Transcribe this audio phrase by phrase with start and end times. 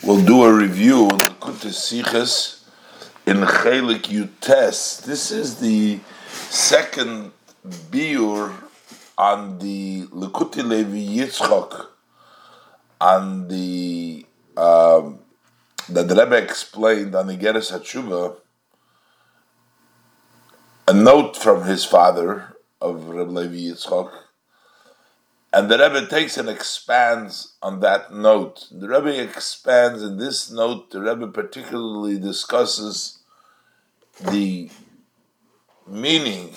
[0.00, 2.62] We'll do a review on the Siches
[3.26, 5.02] in Chelik Yutes.
[5.02, 7.32] This is the second
[7.66, 8.54] biur
[9.18, 11.86] on the Likuti Levi Yitzchok,
[13.00, 14.24] on the
[14.56, 15.18] um,
[15.88, 18.36] that the Rebbe explained on the Geras Hatshuva,
[20.86, 24.12] a note from his father of Reb Levi Yitzchok,
[25.52, 28.66] and the Rebbe takes and expands on that note.
[28.70, 33.18] The Rebbe expands in this note, the Rebbe particularly discusses
[34.20, 34.70] the
[35.86, 36.50] meaning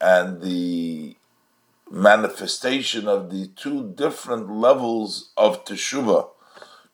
[0.00, 1.16] and the
[1.90, 6.28] manifestation of the two different levels of Teshuvah.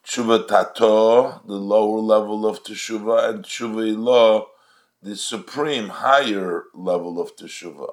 [0.05, 4.45] Tshuva Tato, the lower level of Teshuvah, and Tshuva Ilah,
[5.01, 7.91] the supreme, higher level of Teshuvah.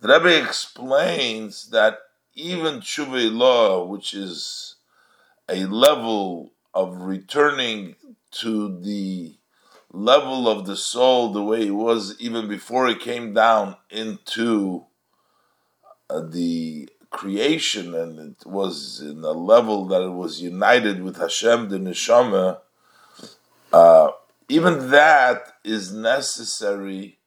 [0.00, 1.98] The Rebbe explains that
[2.36, 4.76] even Tshuva law, which is
[5.48, 7.96] a level of returning
[8.30, 9.34] to the
[9.90, 14.84] level of the soul the way it was even before it came down into
[16.10, 21.70] uh, the creation and it was in a level that it was united with Hashem,
[21.70, 22.58] the Neshama,
[23.72, 24.10] uh,
[24.50, 27.18] even that is necessary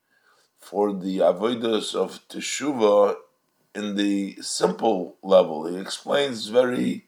[0.60, 3.16] for the avodas of Teshuvah
[3.74, 5.66] in the simple level.
[5.66, 7.06] He explains very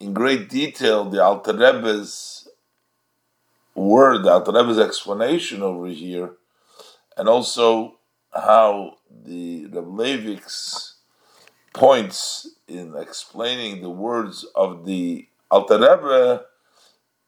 [0.00, 2.48] in great detail the Alter Rebbe's
[3.74, 6.32] word, the Alter Rebbe's explanation over here,
[7.16, 7.98] and also
[8.32, 10.96] how the Reb Levik's
[11.72, 16.44] points in explaining the words of the Alter Rebbe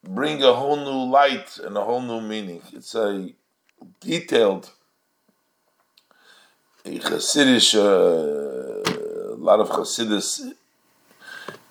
[0.03, 2.63] bring a whole new light and a whole new meaning.
[2.73, 3.31] It's a
[4.01, 4.71] detailed
[6.85, 10.53] a Hasidic, uh, a lot of Hasidus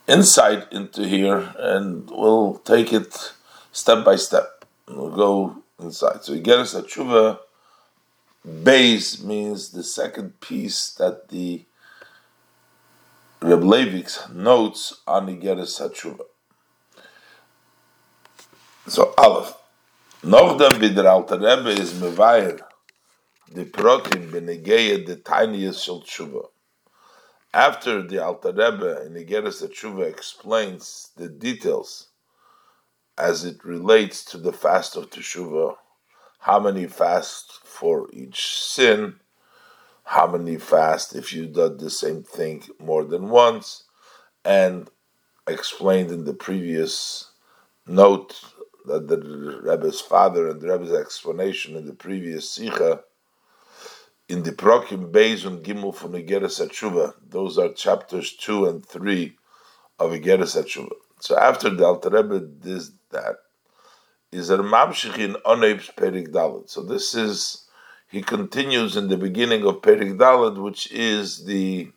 [0.08, 3.34] insight into here, and we'll take it
[3.72, 4.66] step by step.
[4.88, 6.24] We'll go inside.
[6.24, 7.40] So Igeres Hatshuva
[8.64, 11.64] base means the second piece that the
[13.42, 16.26] Reb Levik's notes on Igeres Hatshuva.
[18.88, 19.54] So Aleph.
[20.26, 22.62] Noch dem Bidr Alter Rebbe is Mevayer
[23.54, 26.48] the protein benegeya the tiniest tshuva.
[27.54, 32.08] After the Alter Rebbe in Igeres Tshuva explains the details
[33.16, 35.76] as it relates to the fast of Teshuvah,
[36.40, 39.18] how many fast for each sin,
[40.04, 43.84] how many fast if you did the same thing more than once,
[44.44, 44.90] and
[45.48, 47.34] explained in the previous
[47.86, 48.42] note
[48.86, 53.04] that the Rebbe's father and the Rebbe's explanation in the previous Sikha
[54.34, 57.14] in the Prokim Beis and Gimel from Igeres Hatshuva.
[57.30, 59.38] Those are chapters two and three
[60.00, 60.96] of Igeres Hatshuva.
[61.20, 63.36] So after the Alter Rebbe does that,
[64.32, 66.68] is a Mamshich in Oneib's Perik Dalet.
[66.68, 67.68] So this is
[68.10, 71.92] he continues in the beginning of Perik Dalet, which is the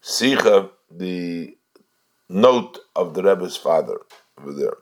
[0.00, 1.56] Sicha, the
[2.28, 3.98] note of the Rebbe's father
[4.40, 4.76] over there.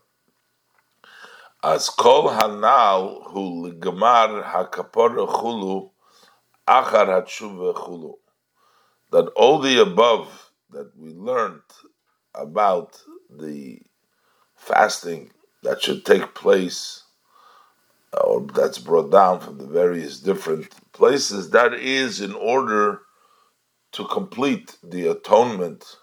[1.65, 5.92] As kol hanal hu legamar hakapor chulu
[6.67, 8.15] achar chulu.
[9.11, 11.61] That all the above that we learned
[12.35, 13.81] about the
[14.57, 15.31] fasting
[15.63, 17.05] that should take place,
[18.25, 23.03] or that's brought down from the various different places, that is in order
[23.93, 25.99] to complete the atonement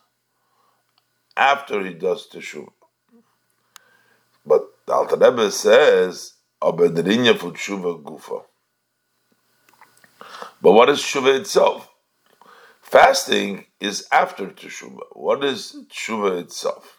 [1.36, 2.72] after he does teshuvah.
[4.46, 8.46] But the Alter Rebbe says, "Abedrinya for gufa."
[10.62, 11.90] But what is Tshuva itself?
[12.82, 15.08] Fasting is after Teshuvah.
[15.14, 16.98] What is Tshuva itself?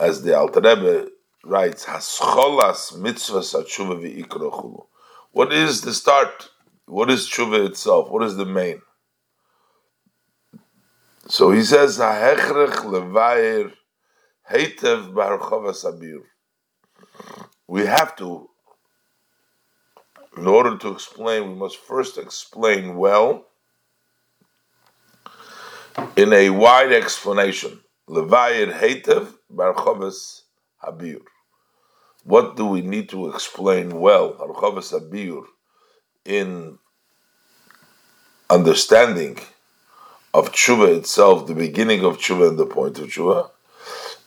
[0.00, 1.08] As the Alter Rebbe
[1.44, 4.86] writes, Hascholas mitzvahs Tshuva v'ikrochulu.
[5.32, 6.50] What is the start?
[6.86, 8.10] What is Tshuva itself?
[8.10, 8.80] What is the main?
[11.28, 13.72] So he says, Ha'echrech levayer
[14.50, 16.20] heitev barchovas abir.
[17.66, 18.48] We have to
[20.36, 23.46] in order to explain, we must first explain well
[26.16, 27.80] in a wide explanation.
[28.08, 30.42] Levayir Hetev Barchovas
[30.82, 31.20] Habir.
[32.24, 35.44] What do we need to explain well, Barchovas Habir,
[36.24, 36.78] in
[38.50, 39.38] understanding
[40.32, 43.50] of tshuva itself, the beginning of tshuva and the point of tshuva,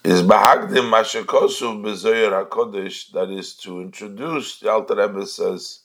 [0.03, 3.12] is bahagdim mashakosu bezoyer hakodesh.
[3.12, 4.60] That is to introduce.
[4.60, 5.81] The Alter Rebbe says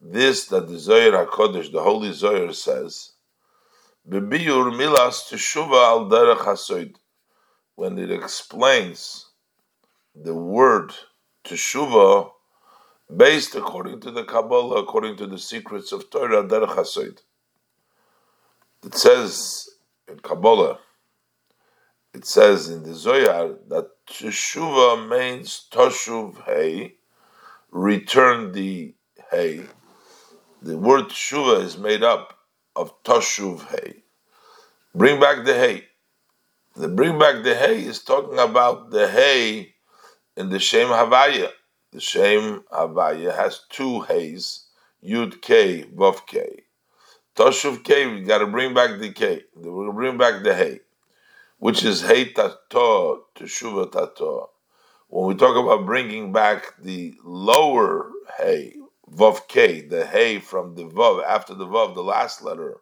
[0.00, 3.12] this that the Zohar HaKodesh, the Holy Zohar says,
[4.08, 6.96] Bebiur milas teshuva al derech hasoid,
[7.74, 9.30] when it explains
[10.14, 10.92] the word
[11.44, 12.30] teshuva
[13.14, 17.20] based according to the Kabbalah, according to the secrets of Torah, Derech HaSoid.
[18.84, 19.68] It says
[20.06, 20.78] in Kabbalah,
[22.14, 26.94] it says in the Zohar that teshuva means toshuv hey,
[27.70, 28.94] return the
[29.30, 29.62] hey.
[30.60, 32.36] The word teshuva is made up
[32.74, 34.02] of toshuv hey.
[34.92, 35.84] Bring back the hay.
[36.74, 39.74] The bring back the hay is talking about the hay
[40.36, 41.50] in the Shem Havaya.
[41.92, 44.66] The Shem Havaya has two hays,
[45.04, 46.64] Yud K, Vav K.
[47.36, 49.44] Toshuv K, we got to bring back the K.
[49.54, 50.80] We'll bring back the hay,
[51.58, 54.50] which is hay Tato, Teshuva Tato.
[55.06, 58.74] When we talk about bringing back the lower hay,
[59.14, 62.78] Vav K, the hay from the Vav, after the Vav, the last letter,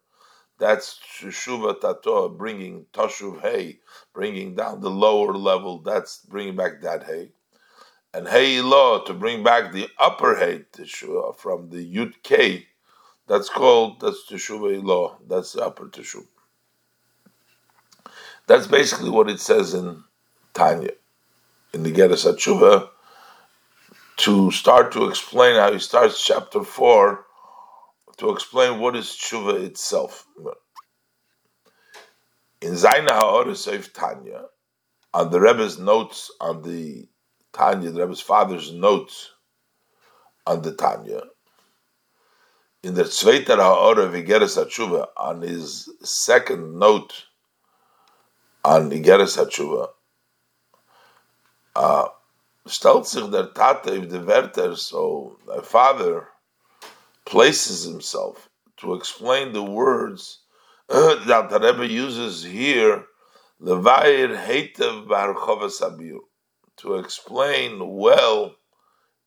[0.58, 3.80] that's Teshuva Tato, bringing Tashuv Hay,
[4.14, 7.32] bringing down the lower level, that's bringing back that hay.
[8.14, 10.34] And Hey Lo, to bring back the upper
[10.72, 12.66] Teshuva from the Yud K,
[13.26, 16.26] that's called, that's Teshuva Lo, that's the upper Teshuva.
[18.46, 20.04] That's basically what it says in
[20.54, 20.92] Tanya,
[21.72, 22.90] in the Geras HaTshuva,
[24.16, 27.24] to start to explain how he starts chapter 4
[28.18, 30.26] to explain what is tshuva itself.
[32.62, 34.44] In Zaina Ha'oris of Tanya,
[35.12, 37.06] on the Rebbe's notes on the
[37.52, 39.30] Tanya, the Rebbe's father's notes
[40.46, 41.22] on the Tanya,
[42.82, 47.24] in the Tzveiter Ha'ora Vigeres HaTshuva, on his second note
[48.64, 49.88] on Vigeres HaTshuva,
[51.74, 52.08] uh,
[52.66, 56.28] stellt sich der Tate if the Werther, so my father,
[57.24, 60.40] places himself to explain the words
[60.88, 63.04] that the Rebbe uses here,
[63.60, 66.18] Levair Heitev Barchova Sabir,
[66.76, 68.54] to explain well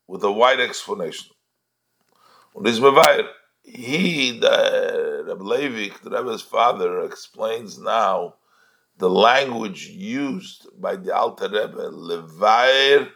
[0.08, 1.32] with a wide explanation.
[2.56, 3.28] Und is Mevair,
[3.64, 8.36] he, the Rebbe Levik, the Rebbe's father, explains now
[8.98, 13.10] the language used by the Alter Rebbe, Levair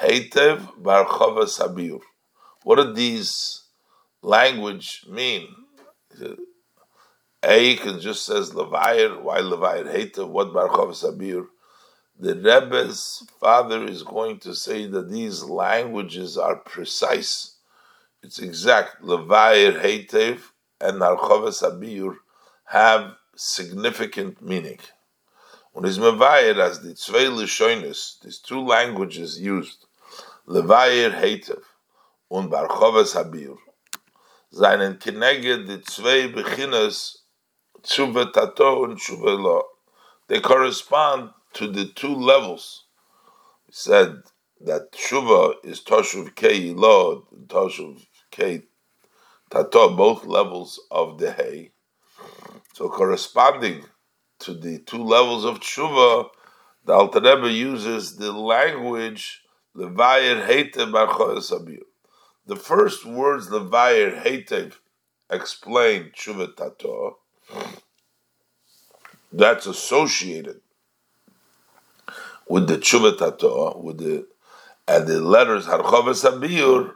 [0.00, 2.00] Heitev Barchova Sabir.
[2.64, 3.64] What are these
[4.22, 5.48] language mean?
[7.42, 11.46] A and just says Levair, why Levair Heitev, what Barchov Sabir?
[12.18, 17.56] The Rebbe's father is going to say that these languages are precise.
[18.22, 19.02] It's exact.
[19.02, 20.40] Levair Heitev
[20.80, 22.16] and Barchov Sabir
[22.64, 24.80] have significant meaning.
[25.78, 29.86] When is Mevair as the Tzvei Lishonis, these two languages used,
[30.48, 31.62] Levair Heitev
[32.28, 33.56] und Barchov Sabir,
[34.50, 37.18] seinen Kinege die zwei Beginnes
[37.80, 39.62] Tshuva Tato and Tshuva Lo.
[40.26, 42.86] They correspond to the two levels.
[43.68, 44.22] We said
[44.62, 48.64] that Tshuva is Toshuv Kei Lo, Toshuv Kei
[49.48, 51.70] Tato, both levels of the Hay.
[52.74, 53.84] So corresponding
[54.40, 56.28] to the two levels of Tshuva,
[56.84, 59.42] the Alter Rebbe uses the language
[59.76, 61.82] Levayir Heite Bar Sabir.
[62.46, 64.74] The first words Levayer Heitev
[65.28, 67.18] explain Tshuva Tato,
[69.30, 70.60] that's associated
[72.48, 74.26] with the Tshuva Tato, with the
[74.86, 76.94] and the letters Harchova Sabir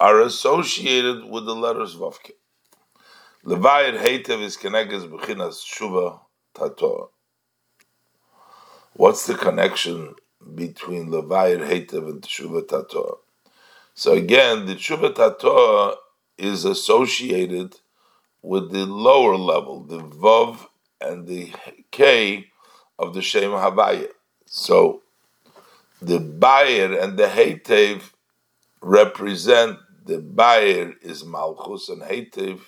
[0.00, 2.30] are associated with the letters Vavke.
[3.44, 6.20] Levayer Heitev is connected Bechinas Tshuva
[6.54, 7.10] Tato.
[8.94, 10.14] What's the connection
[10.54, 13.20] between Levayer Heitev and Tshuva Tato?
[13.94, 15.96] So again, the Tshuva Tato
[16.38, 17.76] is associated
[18.42, 20.66] with the lower level, the Vav
[21.00, 21.52] and the
[21.90, 22.50] K
[22.98, 24.08] of the Shem Havaya.
[24.46, 25.02] So
[26.00, 28.12] the Bayer and the Heitev
[28.80, 32.60] represent the Bayer is Malchus and Heitev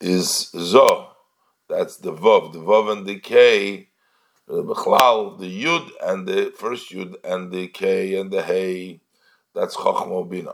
[0.00, 1.10] is Zo.
[1.68, 2.52] That's the Vav.
[2.52, 3.88] The Vav and the K,
[4.46, 9.00] the Bechlal, the Yud and the first Yud and the K and the Hey
[9.58, 10.52] that's Chochmo Bina.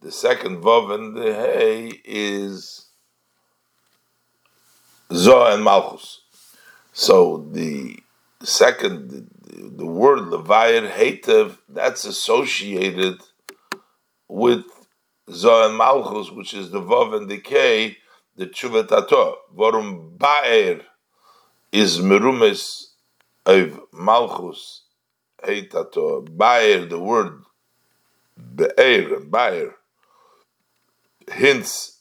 [0.00, 2.86] The second Vav and the Hey is
[5.10, 6.22] Zoh and Malchus.
[6.92, 8.00] So the
[8.42, 9.26] second, the,
[9.76, 13.20] the word Levayir Heitev, that's associated
[14.28, 14.64] with
[15.28, 17.96] Zoh and Malchus, which is the Vav and the K,
[18.36, 18.86] the Tshuva.
[19.54, 20.82] Vorum Ba'er
[21.72, 22.92] is Merumes
[23.44, 24.82] of Malchus
[25.42, 26.26] Heitato.
[26.26, 27.42] Ba'er, the word
[28.36, 29.74] Be'er and Bayer
[31.32, 31.98] hints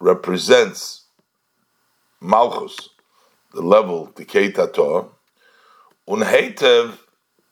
[0.00, 1.04] represents
[2.20, 2.90] Malchus,
[3.52, 5.10] the level, the Keitato,
[6.06, 6.98] und Heitev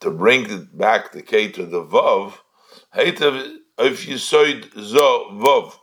[0.01, 2.35] to bring it back the K to the Vav,
[2.95, 5.79] Heitev if you soid zo Vav.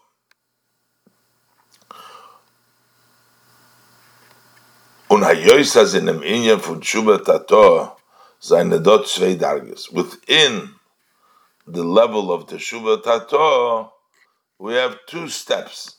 [5.10, 7.98] Und Hayoisas in dem Inyan von Tshuva Tato,
[8.40, 9.92] seine dort zwei Darges.
[9.92, 10.76] Within
[11.66, 13.92] the level of the Tshuva Tato,
[14.60, 15.98] we have two steps.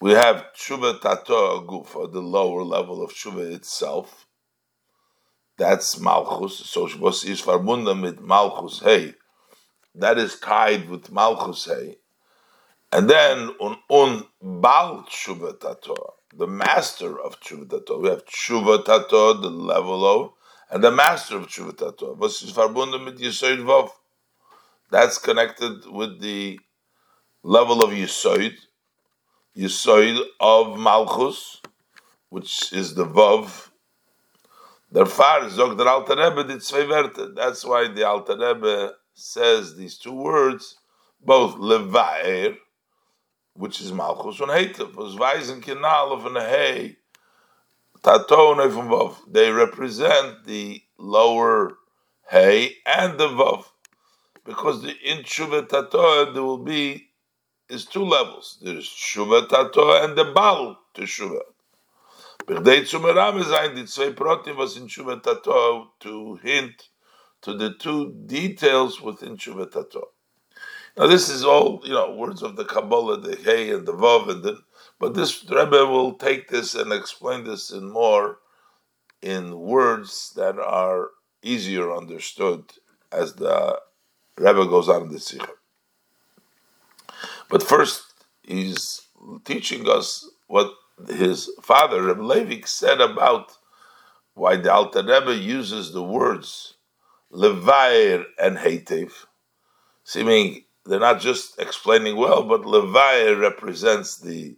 [0.00, 4.26] We have Tshuva Tato Gufa, the lower level of Tshuva itself.
[5.56, 6.56] That's Malchus.
[6.56, 9.14] So was is verbunden mit Malchus Hey.
[9.94, 11.98] That is tied with Malchus Hey.
[12.90, 17.98] And then un un Bal Tshuva Tato, the master of Tshuva Tato.
[18.00, 20.32] We have Tshuva Tato, the level of,
[20.70, 22.14] and the master of Tshuva Tato.
[24.90, 26.60] That's connected with the
[27.42, 28.54] level of Yisoid,
[29.56, 31.62] Yisoid of Malchus,
[32.28, 33.70] which is the Vav.
[34.90, 35.40] That's why
[37.88, 40.76] the Alter Rebbe says these two words,
[41.20, 42.56] both Levaer,
[43.56, 46.96] which is Malchus, and Heitev, was weisen Kinal of an Hey,
[48.02, 49.16] Tato and Vav.
[49.28, 51.76] They represent the lower
[52.28, 53.64] Hey and the Vav
[54.44, 57.08] because the, in Tshuva Tato there will be
[57.68, 58.58] is two levels.
[58.62, 61.40] There's Tshuva Tato and the Baal to Tshuva.
[62.46, 66.90] Berdei Tzumeram sein die zwei Protim was in Tshuva Tato to hint
[67.42, 70.10] to the two details within Tshuva Tato.
[70.96, 74.30] Now this is all you know words of the Kabbalah, the Hey and the Vav,
[74.30, 74.62] and the,
[74.98, 78.38] but this Rebbe will take this and explain this in more
[79.20, 81.10] in words that are
[81.42, 82.64] easier understood
[83.12, 83.78] as the
[84.38, 85.52] Rebbe goes on in the Sikha.
[87.50, 88.02] But first,
[88.42, 89.02] he's
[89.44, 90.72] teaching us what
[91.08, 93.52] his father, Rebbe Levik, said about
[94.34, 96.74] why the Alter Rebbe uses the words
[97.32, 99.12] Levair and Heitev,
[100.04, 104.56] seeming they're not just explaining well, but Levair represents the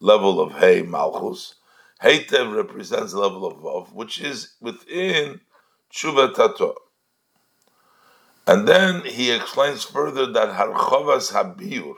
[0.00, 1.54] level of Hey Malchus.
[2.02, 5.40] Heitev represents the level of Vav, which is within
[5.92, 6.74] Tshuva Tator.
[8.46, 11.94] And then he explains further that Harchovas Habir,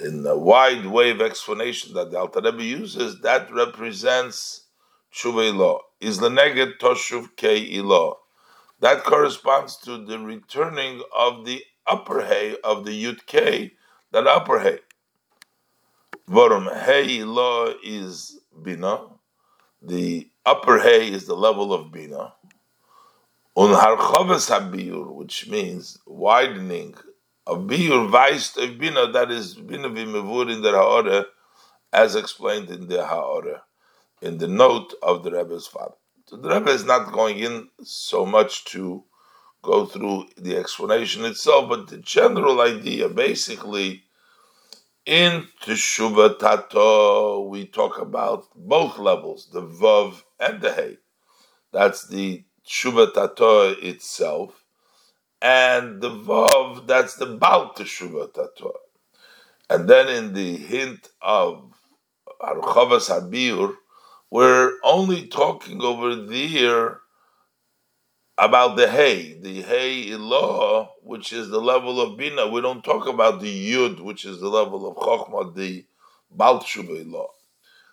[0.00, 4.66] in the wide wave explanation that the Alter Rebbe uses, that represents
[5.12, 5.80] Tshuva law.
[6.00, 8.18] Is the neged Toshuv Kei law.
[8.80, 13.72] That corresponds to the returning of the upper hay of the Yud K,
[14.12, 14.78] that upper hay.
[16.28, 19.06] Vorum Hey law is Bina.
[19.80, 22.34] The upper hay is the level of Bina.
[23.56, 26.94] Un harchavas habiyur, which means widening
[27.46, 31.24] of biyur weist of bina, that is bina v'mevur in the ha'oreh,
[31.92, 33.60] as explained in the ha'oreh,
[34.22, 35.96] in the note of the Rebbe's father.
[36.26, 39.04] So the Rebbe is not going in so much to
[39.62, 44.02] go through the explanation itself, but the general idea, basically,
[45.06, 50.98] in Teshuvah Tato, we talk about both levels, the Vav and the Hey.
[51.72, 54.64] That's the Tshuva Tato itself,
[55.40, 58.74] and the Vav, that's the Baal Teshuva Tato.
[59.70, 61.72] And then in the hint of
[62.40, 63.74] Archavas Habir,
[64.30, 67.01] we're only talking over there
[68.42, 72.48] about the Hay, the Hay law, which is the level of Bina.
[72.48, 75.86] We don't talk about the Yud, which is the level of Chokhmah, the
[76.36, 77.28] Teshuva law.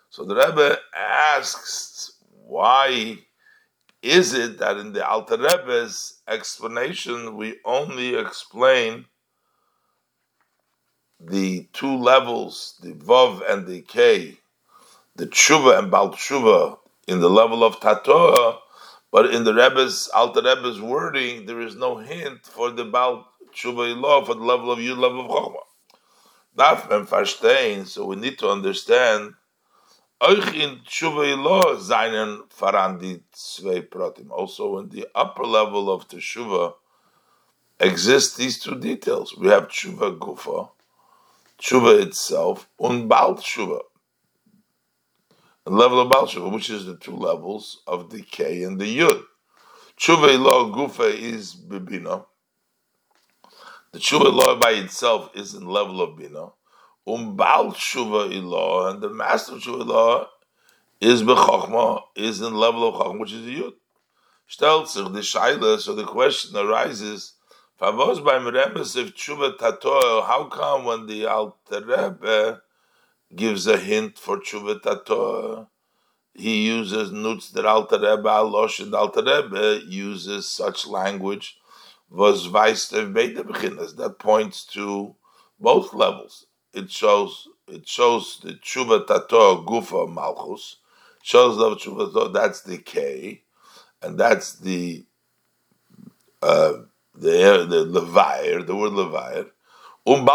[0.09, 2.13] So the Rebbe asks
[2.47, 3.19] why
[4.01, 9.05] is it that in the Alter Rebbe's explanation we only explain
[11.19, 14.39] the two levels, the Vav and the K,
[15.15, 18.57] the Tshuva and Bal Tshuva in the level of Tatoa,
[19.11, 23.99] but in the Rebbe's Alter Rebbe's wording there is no hint for the Bal Tshuva
[23.99, 25.69] law for the level of Yud, level of Chokhmah.
[26.57, 29.33] Daf and so we need to understand
[30.21, 32.43] Euch in Tshuva
[33.31, 34.29] zwei Protim.
[34.31, 36.73] Also in the upper level of Teshuva
[37.79, 39.35] exist these two details.
[39.37, 40.69] We have Tshuva Gufa,
[41.57, 43.79] Tshuva itself, and Baal Tshuva.
[45.69, 49.21] The level of Baal Tshuva, which is the two levels of K and the Yud.
[49.99, 52.25] Tshuva Ilo Gufa is Bibina.
[53.91, 56.47] The Tshuva law by itself is in level of Bina.
[57.07, 60.27] Umbal Shuva Ilah, and the master of Shuva Ilah
[61.01, 63.73] is Bechachma, is in level of Chachma, which is the Yud.
[64.49, 67.33] Stelzer, the Shaila, so the question arises,
[67.79, 68.37] Favos by
[68.95, 72.59] if Tshuva how come when the Alter Rebbe
[73.35, 75.67] gives a hint for Tshuva Tatoel,
[76.33, 81.57] he uses nutz der Alter Rebbe, Alosh and Alter Rebbe uses such language,
[82.09, 83.95] was weist beginners.
[83.95, 85.15] That points to
[85.59, 86.45] both levels.
[86.73, 90.77] It shows it shows the tshuva tato gufa malchus,
[91.21, 93.43] shows the tshuva that's the K,
[94.01, 95.05] and that's the
[96.41, 96.73] uh,
[97.13, 99.47] the the levire, the word levire.
[100.09, 100.25] Um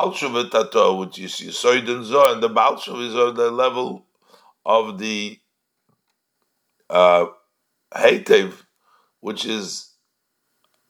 [0.51, 4.07] tato, which is yisoid and zo, and the balshuva is on the level
[4.67, 5.39] of the
[6.91, 7.27] uh,
[7.95, 8.55] heitev,
[9.21, 9.93] which is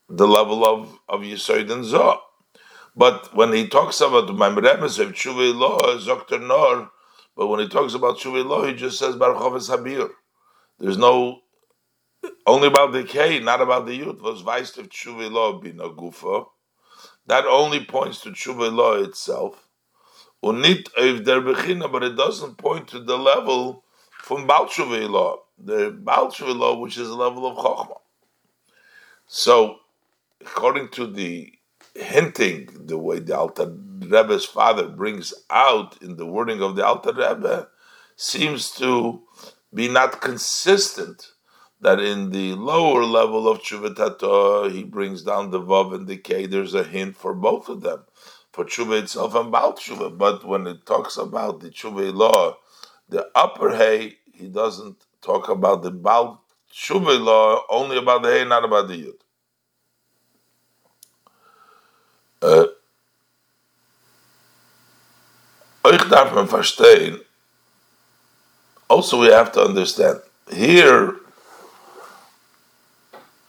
[0.09, 2.21] the level of of yisoid and zo.
[2.97, 6.39] But when he talks about Maimremes of Tshuva Law, Dr.
[6.39, 6.91] Nor,
[7.37, 10.11] but when he talks about Tshuva Law, he just says Baruch Habir.
[10.79, 11.41] There's no
[12.47, 14.21] only about the K, not about the youth.
[14.23, 16.47] Was weist of Tshuva be no gufa.
[17.27, 19.69] That only points to Tshuva Law itself.
[20.43, 25.91] Unit der Bechina, but it doesn't point to the level from Baal Tshuva Law, the
[25.91, 28.01] Baal Tshuva Law, which is the level of Chokhmah.
[29.27, 29.79] So,
[30.41, 31.53] according to the
[31.95, 37.13] hinting the way the Alter Rebbe's father brings out in the wording of the Alter
[37.13, 37.69] Rebbe
[38.17, 39.23] seems to
[39.73, 41.33] be not consistent.
[41.85, 46.47] That in the lower level of Tshuva he brings down the Vav and the K.
[46.47, 48.05] There's a hint for both of them,
[48.53, 50.17] for Tshuva itself and Baal Tshuva.
[50.17, 52.57] But when it talks about the Tshuva law,
[53.11, 58.45] the upper Hay, he doesn't talk about the Baal Tshuva law, only about the Hay,
[58.47, 59.21] not about the Yud.
[62.41, 62.69] Uh,
[68.89, 71.17] also we have to understand, here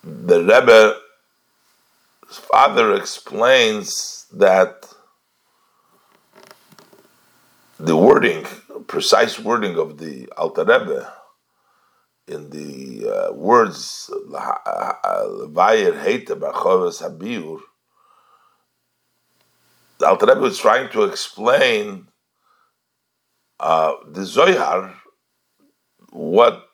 [0.06, 1.00] the Rebbe's
[2.38, 4.88] father explains that
[7.80, 8.46] the wording,
[8.86, 11.12] precise wording of the Alter Rebbe,
[12.28, 17.60] in the uh, words "Vayir Heite Bachovas Habiur,"
[19.98, 22.08] the Alter Rebbe was trying to explain
[23.60, 24.94] uh, the Zohar,
[26.12, 26.70] what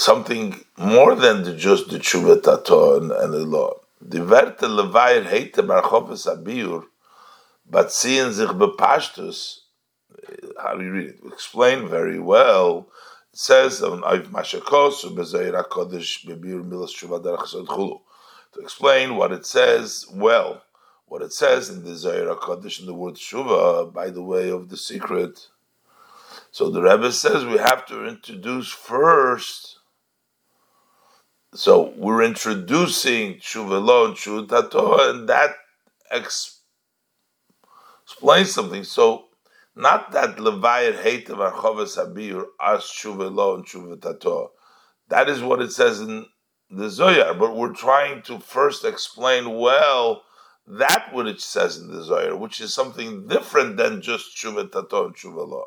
[0.00, 3.74] something more than the, just the Tshuva Tato and, the law.
[4.00, 6.84] The Werte Levair heite Barchofes Abiyur,
[7.68, 9.60] but seeing sich bepashtus,
[10.60, 11.20] how do you read it?
[11.26, 12.88] Explain very well.
[13.32, 18.00] It says on Ayv Mashakos, Bezeir HaKodesh, Bebir Milas Tshuva Derech Chulu
[18.52, 20.62] to explain what it says well,
[21.06, 24.68] what it says in the Zohar Kodesh in the word Shuva by the way of
[24.68, 25.48] the secret.
[26.50, 29.78] So the Rebbe says we have to introduce first.
[31.52, 35.56] So we're introducing Shuva Lo and Shuva Tato, and that
[36.08, 36.60] ex-
[38.04, 38.84] explains something.
[38.84, 39.24] So
[39.74, 44.52] not that Levayat hate of Archovas Habir as Lo and Shuva Tato.
[45.08, 46.26] That is what it says in
[46.70, 50.22] the Zohar, but we're trying to first explain well
[50.68, 55.06] that what it says in the Zohar, which is something different than just Tshuva Tato
[55.06, 55.64] and Tshuva Lo.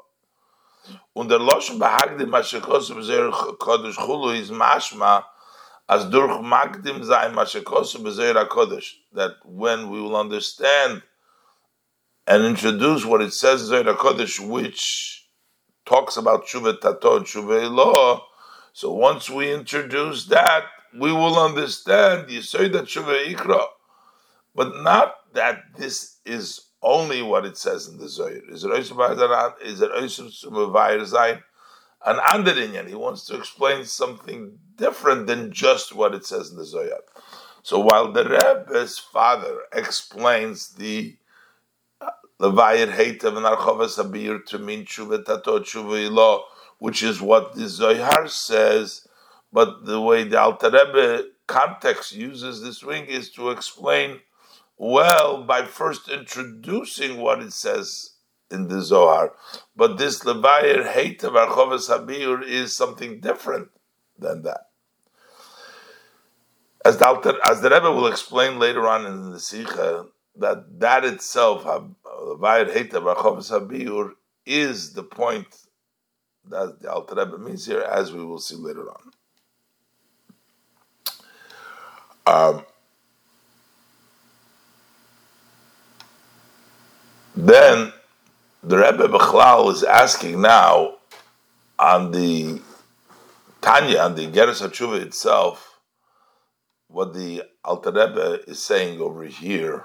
[1.14, 5.26] Und der Loschen behagdim Mashekos b'Zohar Kodesh Chulu is mashma
[5.90, 11.02] as durch magdim zayin Mashekos b'Zohar HaKodesh, that when we will understand
[12.26, 15.28] and introduce what it says in Zohar which
[15.86, 18.22] talks about Tshuva Tato and Tshuva Lo,
[18.72, 20.64] so once we introduce that,
[20.98, 23.66] we will understand Yisoida Tshuva Ikra,
[24.56, 28.32] but not that this is only what it says in the Zohar.
[28.50, 28.98] Is it is it
[31.12, 31.44] Zayin?
[32.06, 36.66] An Anderinyan, he wants to explain something different than just what it says in the
[36.66, 37.00] Zohar.
[37.62, 41.16] So while the Rebbe's father explains the
[42.42, 46.42] Levayir Heitav and Archavas Abir to mean Tshuva Tato Tshuva
[46.80, 49.08] which is what the Zohar says,
[49.54, 54.20] but the way the Alter Rebbe context uses this ring is to explain
[54.78, 58.13] well by first introducing what it says
[58.54, 59.34] in the Zohar.
[59.76, 63.70] But this Levayer hate of Archoves Habir is something different
[64.18, 64.68] than that.
[66.86, 71.06] As the, Alter, as the Rebbe will explain later on in the Sikha, that that
[71.06, 74.12] itself, Levayer hate of Archoves Habir,
[74.46, 75.48] is the point
[76.50, 79.12] that the Alter Rebbe means here, as we will see later on.
[82.26, 82.66] Um,
[87.36, 87.94] then
[88.64, 90.96] the Rebbe Bechlal is asking now
[91.78, 92.62] on the
[93.62, 95.80] Tanya, on the Geras HaTshuva itself,
[96.88, 99.84] what the Alter Rebbe is saying over here.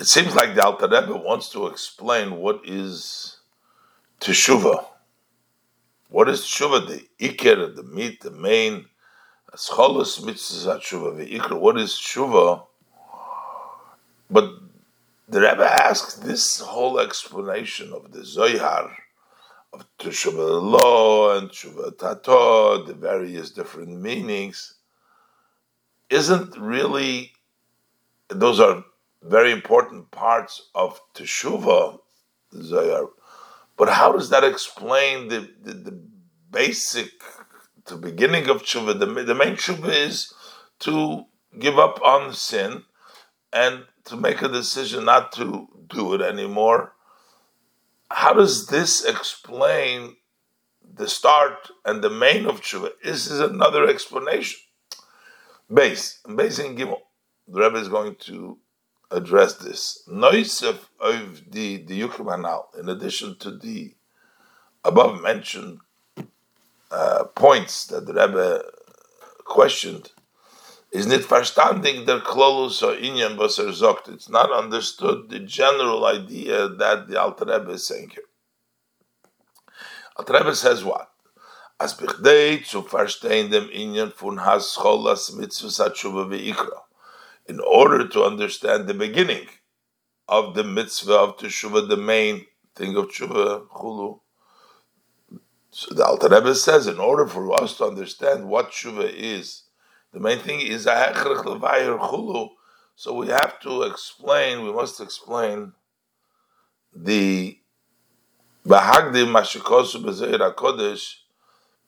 [0.00, 3.36] It seems like the Alter Rebbe wants to explain what is
[4.20, 4.86] Teshuvah.
[6.08, 6.86] What is tshuva?
[6.86, 8.86] The ikir, the meat, the main.
[9.50, 9.98] What
[11.78, 12.66] is tshuva?
[14.30, 14.61] But
[15.32, 18.94] the Rebbe asks this whole explanation of the Zohar,
[19.72, 24.74] of Tshuva law and Tshuva Tato, the various different meanings,
[26.10, 27.32] isn't really,
[28.28, 28.84] those are
[29.22, 31.98] very important parts of Teshuvah,
[32.54, 33.08] Zohar,
[33.78, 35.98] but how does that explain the, the, the
[36.50, 37.10] basic,
[37.86, 38.98] the beginning of Tshuva?
[38.98, 40.30] The, the main Tshuva is
[40.80, 41.24] to
[41.58, 42.82] give up on sin
[43.50, 46.92] and to make a decision not to do it anymore.
[48.10, 50.16] How does this explain
[50.94, 52.90] the start and the main of tshuva?
[53.02, 54.60] This is another explanation.
[55.72, 57.00] Base, base in Gimel.
[57.48, 58.58] The Rebbe is going to
[59.10, 60.02] address this.
[60.08, 63.94] Noisef of the the Yukim in addition to the
[64.84, 65.78] above mentioned
[66.90, 68.64] uh, points that the Rebbe
[69.44, 70.12] questioned,
[70.92, 74.08] is nicht verstanding der Klolus or Inyan was er sagt.
[74.08, 78.24] It's not understood the general idea that the Alter Rebbe is saying here.
[80.16, 81.08] Alter Rebbe says what?
[81.80, 86.82] As bichdei zu verstehen dem Inyan fun has Hascholas mitzvus hatshuva ve'ikra.
[87.46, 89.48] In order to understand the beginning
[90.28, 92.44] of the mitzvah of teshuva, the main
[92.76, 94.20] thing of tshuva, chulu,
[95.70, 99.61] so the Alter Rebbe says, in order for us to understand what tshuva is,
[100.12, 102.50] the main thing is chulu.
[102.94, 104.64] So we have to explain.
[104.64, 105.72] We must explain
[106.94, 107.58] the
[108.66, 111.14] bahagdim mashikosu b'zeir hakodesh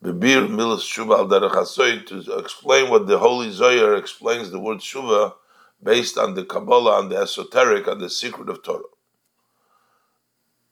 [0.03, 5.35] bebir milas shuva al derech to explain what the Holy Zohar explains the word shuva
[5.83, 8.83] based on the Kabbalah, on the esoteric, on the secret of Torah.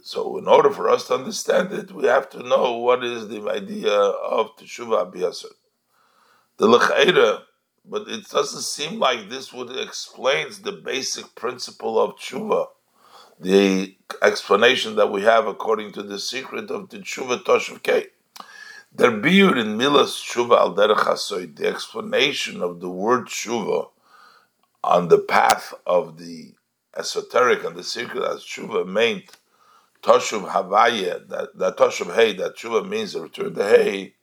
[0.01, 3.47] So, in order for us to understand it, we have to know what is the
[3.49, 5.51] idea of Teshuvah Abiyasar
[6.57, 7.41] the lechaira,
[7.85, 12.67] but it doesn't seem like this would explains the basic principle of tshuva,
[13.39, 18.07] the explanation that we have according to the secret of the tshuva toshav kei.
[18.95, 23.89] Der biur in milas tshuva al derech the explanation of the word tshuva
[24.83, 26.53] on the path of the
[26.95, 29.37] esoteric and the secret as tshuva meant
[30.03, 34.13] toshuv havaya, that, that toshuv hey, that tshuva means return the hey,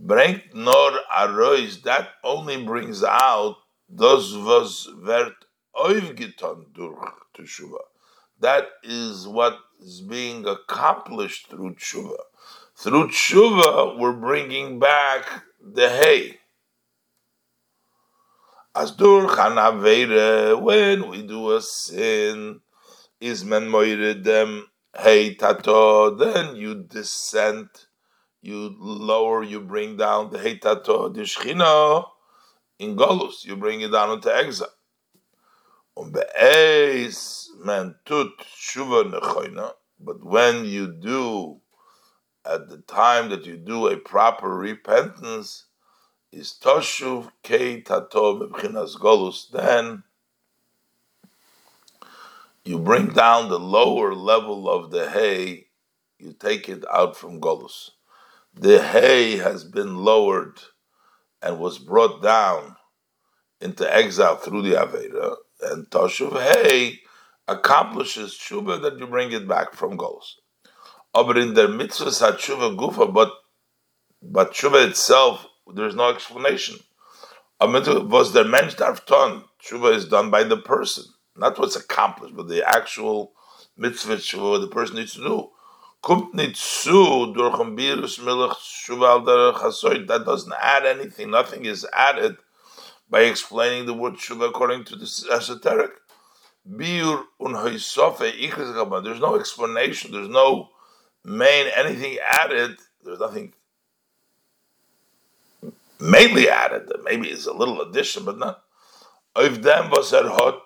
[0.00, 3.56] bringt nor arois, that only brings out
[3.88, 5.34] those was vert
[5.74, 7.80] oivgiton durch teshuva.
[8.40, 12.18] That is what is being accomplished through tshuva.
[12.76, 16.38] Through tshuva, we're bringing back the hay.
[18.74, 22.60] As dur chanavere, when we do a sin,
[23.20, 27.68] is men moire dem hey tato, then you descend
[28.40, 32.04] you lower, you bring down the Heitato, the Shechina,
[32.78, 34.68] in Golus, you bring it down into exile.
[35.96, 41.60] Um be'ez men tut shuva nechoina, but when you do,
[42.46, 45.64] at the time that you do a proper repentance,
[46.30, 50.04] is toshuv kei tato bebchinas golus, then
[52.64, 55.66] you bring down the lower level of the hay,
[56.20, 57.90] you take it out from golus
[58.54, 60.58] the hay has been lowered
[61.42, 62.76] and was brought down
[63.60, 67.00] into exile through the Aveda, and Toshuv hay
[67.46, 70.34] accomplishes tshuva that you bring it back from golus.
[71.12, 73.32] But in the mitzvah tshuva gufa, but
[74.22, 76.76] but tshuva itself, there is no explanation.
[77.60, 79.44] Was der mensch darf ton?
[79.64, 81.04] Tshuva is done by the person,
[81.36, 83.32] not what's accomplished, but the actual
[83.76, 85.50] mitzvah tshuva the person needs to do
[86.00, 88.86] kommt nicht zu durch ein Birus Milch.
[88.88, 91.30] That doesn't add anything.
[91.30, 92.38] Nothing is added
[93.10, 95.92] by explaining the word Shuva according to the esoteric.
[96.64, 100.12] Bir un There's no explanation.
[100.12, 100.70] There's no
[101.24, 102.76] main anything added.
[103.04, 103.54] There's nothing
[106.00, 106.90] mainly added.
[107.04, 108.62] Maybe it's a little addition, but not.
[109.36, 110.62] If them was hot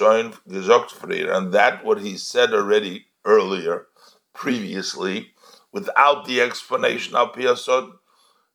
[0.00, 3.86] and that what he said already earlier
[4.36, 5.32] previously
[5.72, 7.92] without the explanation of Piyasod.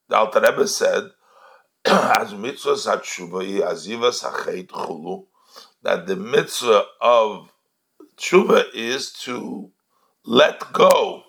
[0.08, 1.12] The Alter Rebbe said,
[1.86, 4.24] as mitzvah satshuva azivas
[4.68, 5.26] chulu,
[5.84, 7.52] that the mitzvah of
[8.18, 9.72] tshuva is to
[10.24, 11.24] let go,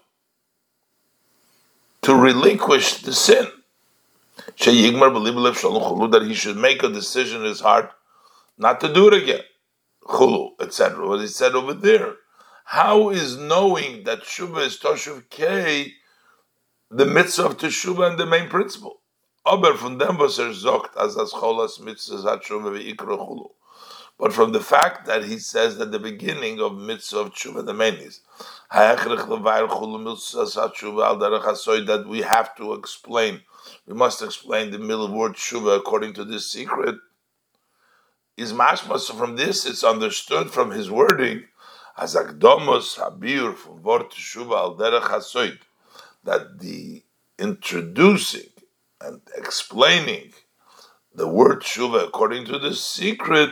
[2.03, 3.49] to relinquish the sin.
[4.59, 7.93] That he should make a decision in his heart
[8.59, 9.43] not to do it again.
[10.61, 11.07] Etc.
[11.07, 12.17] What he said over there
[12.65, 15.95] how is knowing that Shuba is Toshuv K
[16.93, 19.01] the mitzvah of teshuva and the main principle.
[19.47, 23.51] Aber von dem, was er sagt, as as cholas mitzvahs hat chulu.
[24.19, 27.73] But from the fact that he says that the beginning of mitzvah of tshuva, the
[27.73, 28.21] main is
[31.87, 33.41] that we have to explain,
[33.87, 36.97] we must explain the middle word tshuva according to this secret.
[38.37, 38.99] Is mashma.
[38.99, 41.45] So from this, it's understood from his wording
[41.97, 45.59] as akdomos habir from word tshuva al derech hasoid
[46.25, 47.05] that the
[47.39, 48.51] introducing
[49.01, 50.33] and explaining
[51.15, 53.51] the word tshuva according to the secret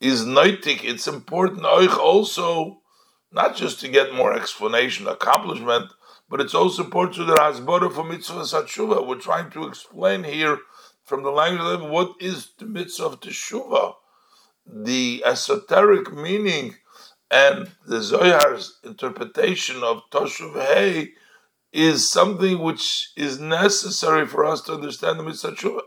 [0.00, 0.84] is noitik.
[0.84, 2.82] It's important also
[3.30, 5.90] not just to get more explanation, accomplishment,
[6.28, 9.06] but it's also important to the Hasbara for mitzvah satshuva.
[9.06, 10.58] We're trying to explain here
[11.04, 13.94] from the language of what is the mitzvah of teshuva,
[14.66, 16.74] the esoteric meaning
[17.32, 21.12] and the Zohar's interpretation of Toshuv Hey
[21.72, 25.80] is something which is necessary for us to understand the mitzvah tshuva.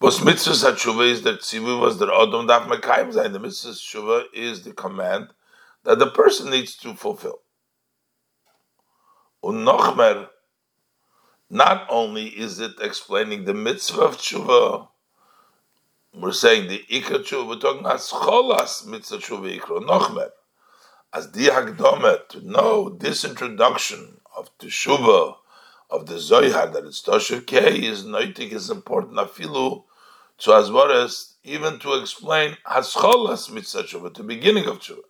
[0.00, 3.34] Was mitzvah tshuva is that tzivu was the odom daf mekayim zayin.
[3.34, 5.28] The mitzvah tshuva is the command
[5.84, 7.42] that the person needs to fulfill.
[9.44, 10.28] Unochmer,
[11.50, 14.88] not only is it explaining the mitzvah of tshuva,
[16.16, 20.30] we're saying the ikra tshuva, we're talking about scholas mitzvah tshuva ikra nochmer.
[21.12, 25.36] As the hagdome, to know this introduction of teshuva,
[25.90, 29.84] of the Zohar, that it's Toshav K, is noitik, is important, afilu,
[30.38, 35.02] so as well as even to explain as hascholas mitzvah tshuva, the beginning of tshuva,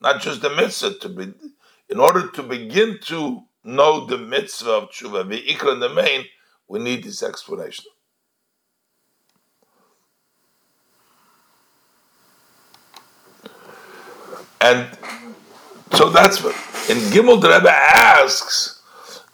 [0.00, 1.32] not just the mitzvah to be,
[1.88, 6.24] in order to begin to know the mitzvah of tshuva, the ikra the main,
[6.68, 7.84] we need this explanation.
[14.62, 14.96] And
[15.94, 16.54] so that's what
[16.88, 18.80] in Gimel the Rebbe asks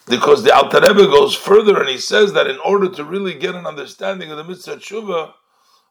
[0.07, 3.55] because the Alter Rebbe goes further and he says that in order to really get
[3.55, 5.35] an understanding of the mitzvah tshuva,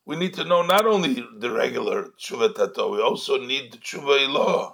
[0.06, 4.26] we need to know not only the regular tshuva tato, we also need the tshuva
[4.28, 4.73] ilah.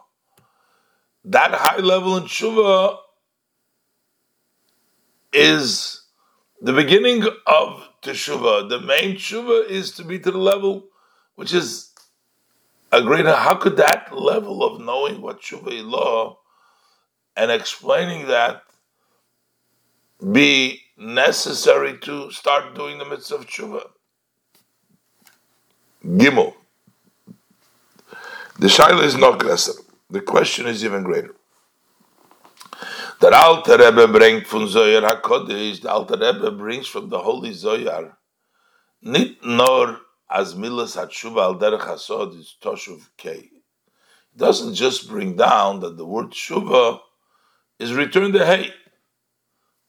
[1.26, 3.00] That high level in tshuva
[5.34, 6.04] is
[6.62, 8.70] the beginning of teshuva.
[8.70, 10.86] The main tshuva is to be to the level
[11.36, 11.90] which is
[12.94, 13.34] a greater.
[13.34, 16.38] How could that level of knowing what tshuva ilah
[17.36, 18.64] and explaining that
[20.32, 23.90] be necessary to start doing the mitzvah of tshuva.
[26.06, 26.54] Gimel.
[28.60, 29.76] The shaila is not größer.
[30.10, 31.36] The question is even greater.
[33.20, 38.16] The Alter Rebbe brings from Zoyar HaKodesh, the Alter Rebbe brings from the Holy Zoyar,
[39.02, 40.02] nit nor
[40.34, 43.52] as milas hatshuva al derech hasod is toshuv kei.
[44.34, 47.00] It doesn't just bring down that the word tshuva
[47.78, 48.72] is return the hay.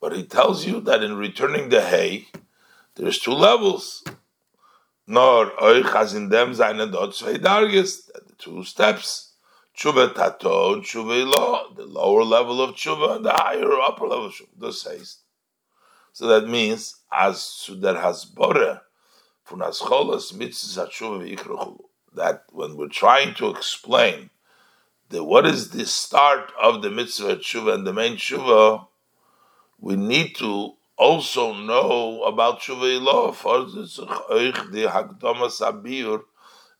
[0.03, 2.29] But he tells you that in returning the hay,
[2.95, 4.05] there's two levels.
[5.07, 9.33] Nor oich as in them seine dort zwei darges, the two steps.
[9.75, 14.27] Tshuva tato and tshuva ilo, the lower level of tshuva and the higher upper level
[14.27, 14.61] of tshuva.
[14.61, 15.19] This says.
[16.13, 18.25] So that means, as that has
[22.15, 24.31] that when we're trying to explain
[25.11, 28.87] the, what is the start of the mitzvah tshuva and the main tshuva,
[29.79, 33.33] we need to also know about Shuvah Law.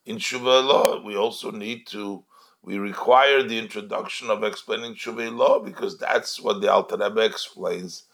[0.07, 2.25] In Shuvah Law, we also need to,
[2.63, 8.05] we require the introduction of explaining Shuvah Law because that's what the Alter Rebbe explains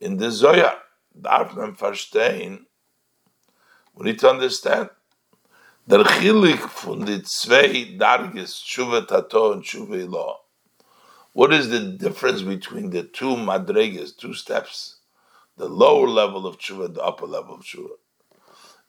[0.00, 0.78] in the Zohar.
[1.20, 2.67] Darf man verstehen,
[3.98, 4.90] we need to understand,
[5.84, 10.38] der Chilik von die zwei Darges, Shuvah Tato and Shuvah Law,
[11.32, 14.98] what is the difference between the two madregas, two steps,
[15.56, 17.96] the lower level of tshuva the upper level of tshuva?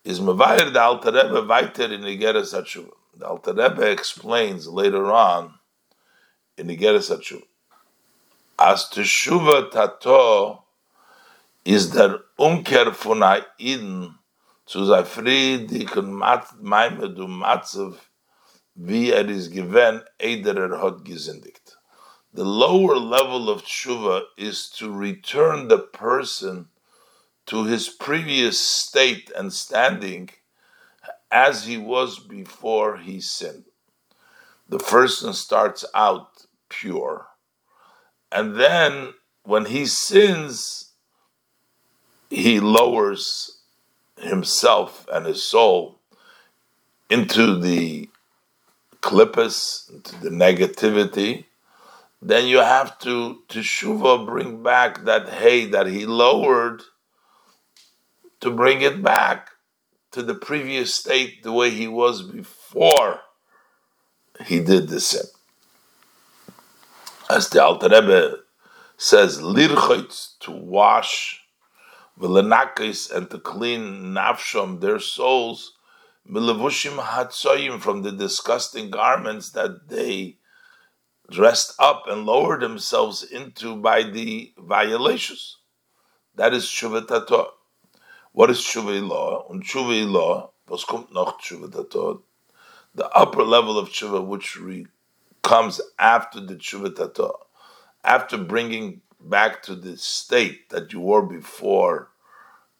[0.03, 2.91] Is Mavayir the Alter Rebbe weiter in Igeres HaTshuva.
[3.17, 5.55] The Alter Rebbe explains later on
[6.55, 7.43] in Igeres HaTshuva.
[8.59, 10.65] As teshuva tato
[11.65, 14.18] is der Umkehr von Aiden
[14.69, 17.95] zu sei Friedig und und Matzev,
[18.75, 21.79] wie er ist gewähnt, eider er hat gesündigt.
[22.33, 26.69] The lower level of tshuva is to return the person
[27.47, 30.29] to his previous state and standing
[31.31, 33.65] as he was before he sinned.
[34.69, 37.25] The person starts out pure.
[38.31, 40.93] And then when he sins,
[42.29, 43.58] he lowers
[44.19, 45.99] himself and his soul
[47.09, 48.09] into the
[49.01, 51.45] clippus, into the negativity,
[52.21, 56.81] then you have to to shuva bring back that hay that he lowered
[58.41, 59.51] to bring it back
[60.11, 63.21] to the previous state the way he was before
[64.45, 65.25] he did the sin.
[67.29, 68.37] As the Alter Rebbe
[68.97, 71.41] says, lirchitz to wash,
[72.19, 75.73] v'lenakis and to clean nafsham their souls,
[76.29, 80.37] milevushim hatzoyim from the disgusting garments that they
[81.31, 85.57] dressed up and lowered themselves into by the violations.
[86.35, 87.49] That is Shuvatatot.
[88.31, 89.45] What is Shuvah law?
[89.49, 92.21] Und Shuvah was kommt noch Shuvatatot?
[92.95, 94.87] The upper level of Shuvah, which re-
[95.43, 97.33] comes after the Shuvatatot,
[98.03, 102.08] after bringing back to the state that you were before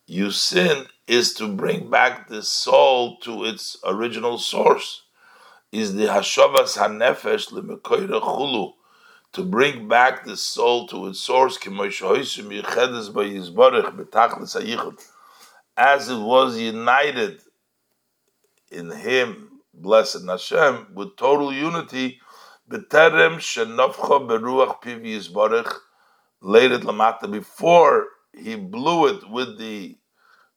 [0.09, 5.03] you sinned, is to bring back the soul to its original source
[5.71, 8.73] is the hashavas hanefesh lemekoyre chulu
[9.33, 11.57] to bring back the soul to its source
[15.77, 17.39] as it was united
[18.71, 22.19] in Him, blessed Hashem, with total unity.
[22.67, 22.85] Later
[26.79, 29.97] lamata before he blew it with the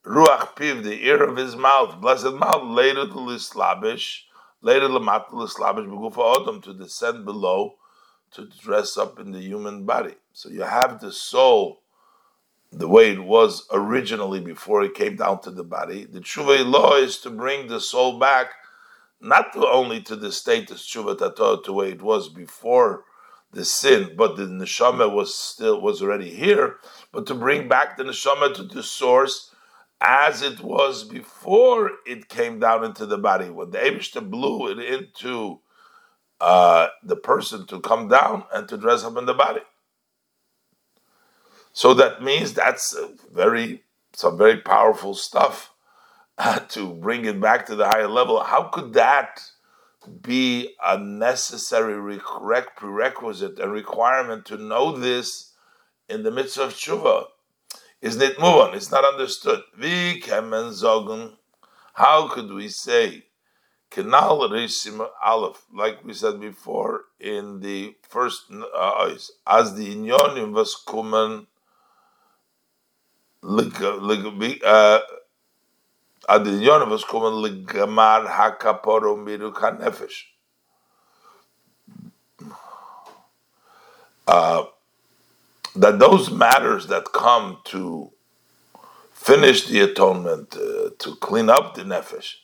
[0.04, 4.22] ruach piv, the ear of his mouth, blessed mouth, later to lislabish
[4.64, 7.74] Later, Matul Lislabish, B'gufa Odom, to descend below
[8.30, 10.14] to dress up in the human body.
[10.32, 11.82] So you have the soul
[12.70, 16.04] the way it was originally before it came down to the body.
[16.04, 18.52] The tshuva law is to bring the soul back,
[19.20, 23.04] not to only to the state of tshuva tato, to where it was before
[23.52, 26.76] the sin, but the neshama was still was already here,
[27.12, 29.51] but to bring back the neshama to the source
[30.02, 33.50] as it was before it came down into the body.
[33.50, 35.60] When the Abishta blew it into
[36.40, 39.60] uh, the person to come down and to dress up in the body.
[41.72, 42.96] So that means that's
[43.32, 43.84] very
[44.14, 45.72] some very powerful stuff
[46.36, 48.42] uh, to bring it back to the higher level.
[48.42, 49.40] How could that
[50.20, 52.18] be a necessary
[52.76, 55.52] prerequisite and requirement to know this
[56.08, 57.26] in the midst of tshuva?
[58.02, 58.74] Is not move on.
[58.74, 59.62] It's not understood.
[59.78, 61.32] Wie kemen zogen?
[61.94, 63.24] How could we say
[63.90, 69.14] kenal rishim aleph, like we said before in the first uh,
[69.46, 71.46] as the inyonim was kumen
[73.44, 75.00] uh,
[76.28, 80.24] ad inyonim was kumen ligamar hakaporo miru kanefesh.
[84.26, 84.64] Uh,
[85.76, 88.12] that those matters that come to
[89.12, 92.34] finish the atonement, uh, to clean up the nefesh,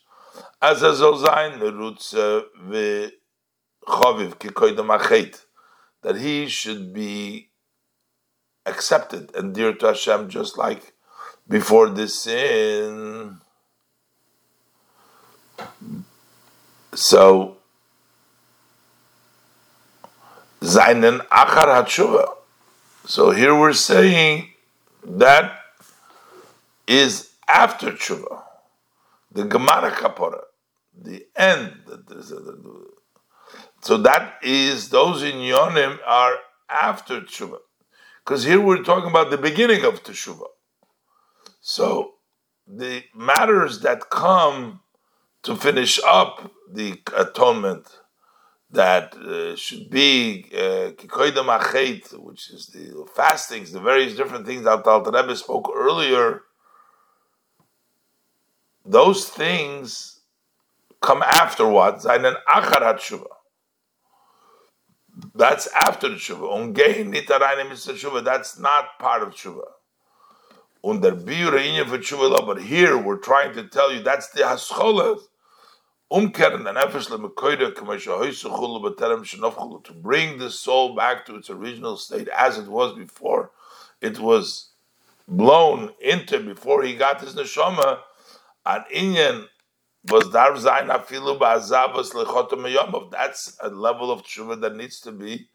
[0.62, 5.44] as a zozayin merutze v'choviv kikoydem achet,
[6.02, 7.50] that he should be
[8.64, 10.92] accepted and dear to Hashem just like
[11.48, 13.40] before the sin.
[16.94, 17.56] So,
[20.60, 22.37] seinen achar hatshuva,
[23.08, 24.50] so here we're saying
[25.02, 25.60] that
[26.86, 28.42] is after tshuva,
[29.32, 30.42] the gemara kapora,
[30.94, 31.72] the end.
[33.80, 36.36] So that is those in yonim are
[36.68, 37.56] after tshuva,
[38.22, 40.44] because here we're talking about the beginning of tshuva.
[41.62, 42.12] So
[42.66, 44.80] the matters that come
[45.44, 47.97] to finish up the atonement
[48.70, 54.86] that uh, should be kikoidam uh, which is the fastings, the various different things that
[54.86, 56.42] Alter Rebbe spoke earlier.
[58.84, 60.20] Those things
[61.00, 62.04] come afterwards.
[62.06, 63.26] Einen achar tshuva.
[65.34, 66.74] That's after the tshuva.
[66.74, 68.22] Ungein nitarayin tshuva.
[68.24, 69.64] That's not part of tshuva.
[70.84, 74.42] Under biur for tshuva, but here we're trying to tell you that's the
[79.24, 83.50] shenofchulu to bring the soul back to its original state as it was before
[84.00, 84.70] it was
[85.26, 88.00] blown into before he got his neshama
[88.64, 89.46] an inyan
[90.10, 90.24] was
[92.70, 93.10] yomov.
[93.10, 95.48] That's a level of tshuva that needs to be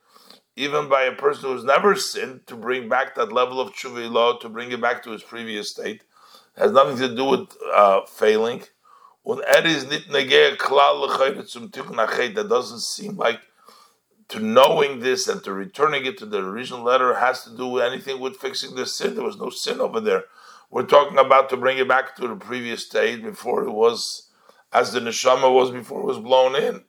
[0.56, 4.49] even by a person who's never sinned to bring back that level of tshuva to
[4.49, 6.04] bring it back to its previous state.
[6.56, 8.62] Has nothing to do with uh, failing.
[9.24, 10.10] Und er ist nicht
[10.60, 13.40] klar zum That doesn't seem like
[14.28, 18.20] to knowing this and to returning it to the original letter has to do anything
[18.20, 19.16] with fixing the sin.
[19.16, 20.26] There was no sin over there.
[20.70, 24.30] We're talking about to bring it back to the previous state before it was
[24.74, 26.84] as the neshama was before it was blown in.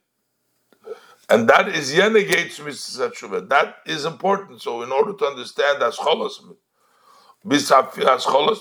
[1.28, 3.42] And that is Yenegates Mitzvah.
[3.42, 4.60] That is important.
[4.60, 5.80] So, in order to understand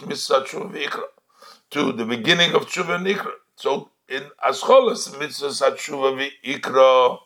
[0.05, 1.03] Mitzvah Tshuva
[1.71, 3.31] to the beginning of Tshuva Nikra.
[3.55, 7.19] So, in Ascholos Mitzvah Tshuva Ikra,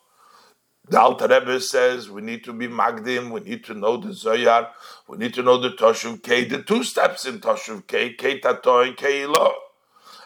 [0.90, 4.70] the Alter Rebbe says we need to be Magdim, we need to know the Zoyar,
[5.08, 8.82] we need to know the Toshuv K, the two steps in Toshuv K, K Tato
[8.82, 9.54] and K Ilo.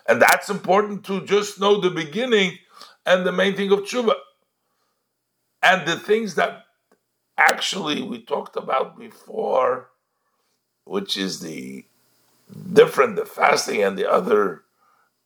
[0.08, 2.58] And that's important to just know the beginning
[3.06, 4.14] and the main thing of Tshuva.
[5.64, 6.66] And the things that
[7.38, 9.90] actually we talked about before,
[10.86, 11.86] which is the
[12.74, 14.64] different, the fasting and the other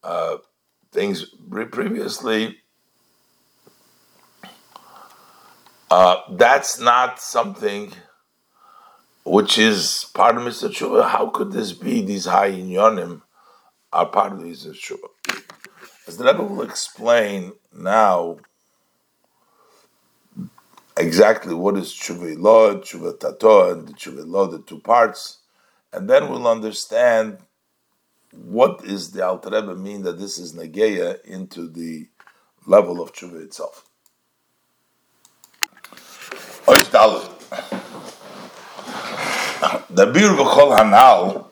[0.04, 0.38] uh,
[0.96, 1.26] things
[1.72, 2.58] previously,
[5.92, 7.94] uh, that's not something
[9.26, 10.70] which is part of Mr.
[10.70, 11.10] Tshuva.
[11.10, 12.02] How could this be?
[12.02, 13.22] These high inyonim
[13.92, 14.72] are part of Mr.
[14.72, 15.10] Tshuva.
[16.08, 18.38] As the Rebbe will explain now
[20.98, 25.40] exactly what is Tshuva Lo, Tshuva Tato, and the Tshuva Lo, the two parts,
[25.92, 27.40] and then we'll understand
[28.36, 32.08] what is the Alter Rebbe mean that this is Nageya into the
[32.66, 33.86] level of Tshuva itself.
[39.90, 41.48] The Bir V'chol Hanal,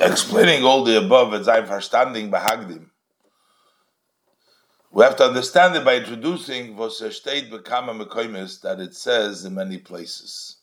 [0.00, 2.86] explaining all the above as I'm verstanding Bahagdim,
[4.92, 9.54] we have to understand it by introducing was steht bekam mekoimis that it says in
[9.54, 10.56] many places.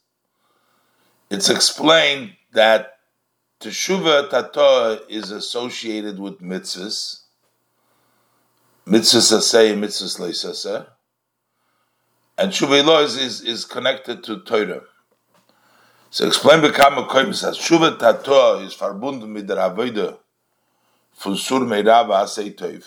[1.29, 2.99] It's explained that
[3.63, 7.21] teshuva tato is associated with mitzvahs,
[8.85, 10.85] mitzvahs asay, mitzvahs leisaseh,
[12.37, 14.81] and teshuva is, is, is connected to Torah.
[16.09, 20.17] So explain bekam mekoimis as teshuva tato is verbunden mit der
[21.15, 22.83] von sur asay toiv.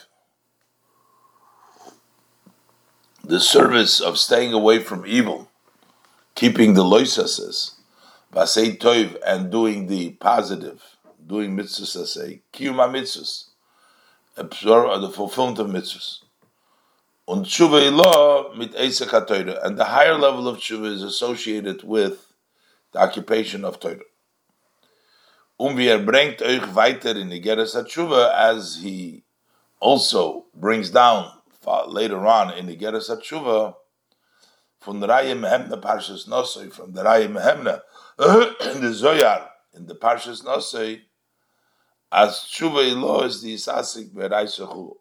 [3.27, 5.51] the service of staying away from evil,
[6.35, 7.72] keeping the loisases,
[8.37, 10.82] basei toiv, and doing the positive,
[11.26, 13.45] doing mitzvahs, say, kiyuma mitzvahs,
[14.37, 16.20] absorb the fulfillment of mitzvahs.
[17.26, 19.12] Und tshuva ilah mit esek
[19.64, 22.34] and the higher level of tshuva is associated with
[22.93, 24.05] the occupation of Torah.
[25.59, 29.24] Um wie er bringt euch weiter in the Geras HaTshuva, as he
[29.80, 31.32] also brings down
[31.89, 33.74] later on in the Geras Hatshuva
[34.78, 37.80] from the Raya Mehemna Parshas Nosoi, from the Raya Mehemna
[38.19, 38.25] in
[38.81, 41.01] the Zoyar, in the Parshas Nosoi,
[42.11, 44.97] as Tshuva Ilo is the Isasik Berai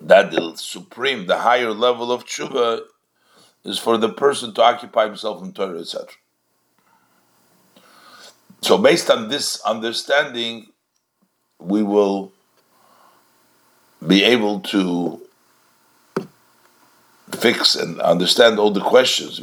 [0.00, 2.82] That the supreme, the higher level of Tshuva
[3.64, 6.08] is for the person to occupy himself in Torah, etc.
[8.60, 10.66] So, based on this understanding,
[11.58, 12.32] we will
[14.06, 15.20] be able to
[17.32, 19.40] fix and understand all the questions.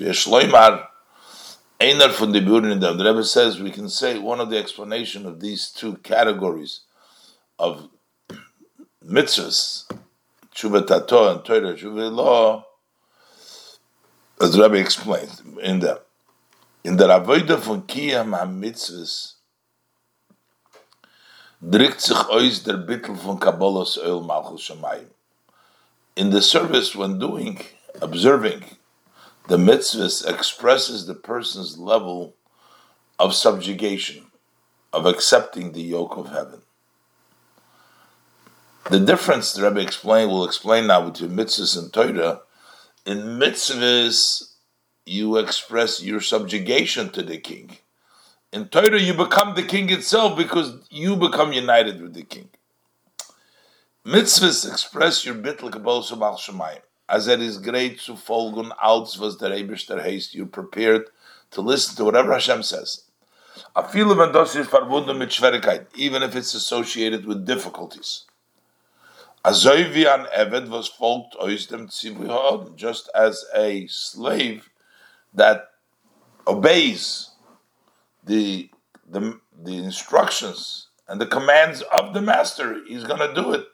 [1.79, 5.41] Einar from the Burin the Rebbe says we can say one of the explanation of
[5.41, 6.81] these two categories
[7.59, 7.89] of
[9.05, 9.83] mitzvahs,
[10.53, 12.65] tshuva tato and Torah tshuva law,
[14.41, 16.01] as Rebbe explained in the
[16.85, 19.33] in the Avodah von Kiyam HaMitzvahs
[21.61, 25.07] drückt sich aus der Bittel von Kabbalas Öl Malchus Shemayim.
[26.15, 27.59] In the service, when doing,
[28.01, 28.63] observing,
[29.47, 32.35] the mitzvahs expresses the person's level
[33.19, 34.25] of subjugation,
[34.91, 36.61] of accepting the yoke of heaven.
[38.89, 42.41] The difference the Rebbe explained will explain now between mitzvahs and Torah.
[43.05, 44.53] In mitzvahs,
[45.05, 47.77] you express your subjugation to the king.
[48.51, 52.49] In Torah, you become the king itself because you become united with the king.
[54.05, 56.84] Mitzvahs express your bittel kabbalah al shemayim.
[57.07, 61.09] As it is great to folgen als was der Eberster haste, you're prepared
[61.51, 63.03] to listen to whatever Hashem says.
[63.93, 64.19] Even
[66.23, 68.25] if it's associated with difficulties.
[69.45, 71.87] Azoivi an Eved was folgt aus dem
[72.75, 74.71] just as a slave
[75.35, 75.69] that
[76.47, 77.29] obeys
[78.23, 78.71] the
[79.07, 83.67] the the instructions and the commands of the master, he's going to do it.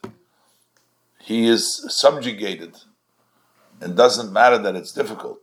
[1.19, 2.75] He is subjugated,
[3.81, 5.39] and doesn't matter that it's difficult.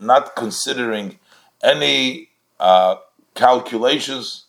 [0.00, 1.18] Not considering
[1.62, 2.28] any
[2.60, 2.96] uh,
[3.34, 4.44] calculations,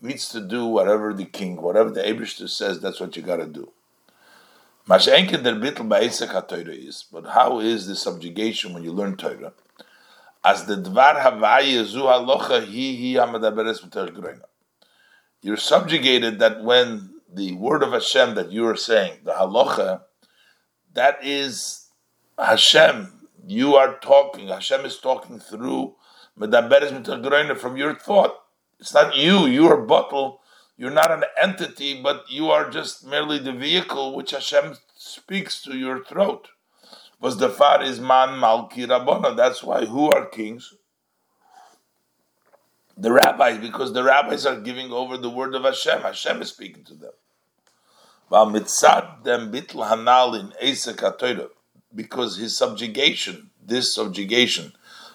[0.00, 3.46] needs to do whatever the king, whatever the Abishter says, that's what you got to
[3.46, 3.70] do.
[4.86, 5.24] But how
[7.60, 9.54] is the subjugation when you learn Torah?
[10.44, 12.06] as the dvar havaye zu
[14.22, 14.34] hi.
[15.40, 20.02] You're subjugated that when the word of Hashem that you are saying, the halacha,
[20.94, 21.88] that is
[22.38, 23.28] Hashem.
[23.46, 24.48] You are talking.
[24.48, 25.96] Hashem is talking through
[26.36, 28.34] from your thought.
[28.80, 29.46] It's not you.
[29.46, 30.40] You are bottle.
[30.76, 35.76] You're not an entity, but you are just merely the vehicle which Hashem speaks to
[35.76, 36.48] your throat.
[37.20, 39.36] Was the far is man malki rabbana.
[39.36, 40.74] That's why who are kings?
[42.96, 46.02] The rabbis, because the rabbis are giving over the word of Hashem.
[46.02, 47.12] Hashem is speaking to them.
[51.94, 54.72] Because his subjugation, this subjugation,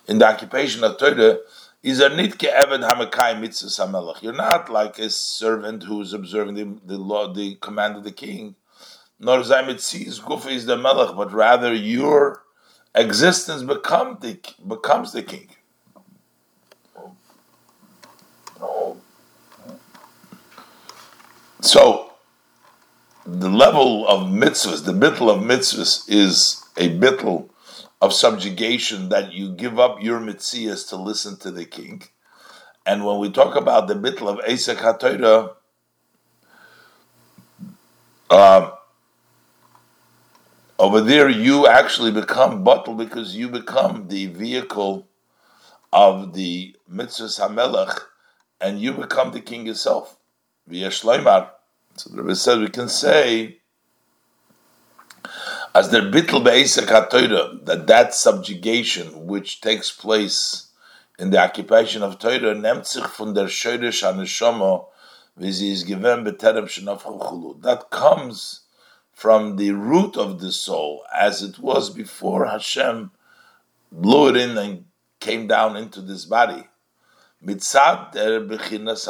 [0.08, 1.40] in the occupation of Torah,
[1.82, 4.22] is a nitke eved hamakai mitzvah hamelach.
[4.22, 8.56] You're not like a servant who's observing the, the law, the command of the king.
[9.20, 12.44] Nor sees gufa is the melech, but rather your
[12.96, 15.50] existence the, becomes the king.
[21.62, 22.09] So,
[23.32, 27.50] the level of mitzvahs, the bittul of mitzvahs, is a bittul
[28.02, 32.04] of subjugation that you give up your mitzias to listen to the king.
[32.86, 35.54] And when we talk about the bittul of Esek HaTorah,
[38.30, 38.72] uh,
[40.78, 45.08] over there you actually become bottle because you become the vehicle
[45.92, 48.00] of the mitzvahs hamelech,
[48.62, 50.18] and you become the king yourself.
[50.68, 51.50] Via Shloimar.
[52.00, 53.58] So the Rebbe says we can say
[55.76, 57.02] as der bittel be'esek ha
[57.66, 60.70] that that subjugation which takes place
[61.18, 64.86] in the occupation of Torah nimmt sich von der Shoresh HaNeshama
[65.36, 67.04] wie sie ist gewähnt beterem shenaf
[67.64, 68.62] That comes
[69.12, 73.12] from the root of the soul as it was before Hashem
[73.92, 74.86] blew it in and
[75.20, 76.70] came down into this body.
[77.46, 79.06] Mitzad der bechinas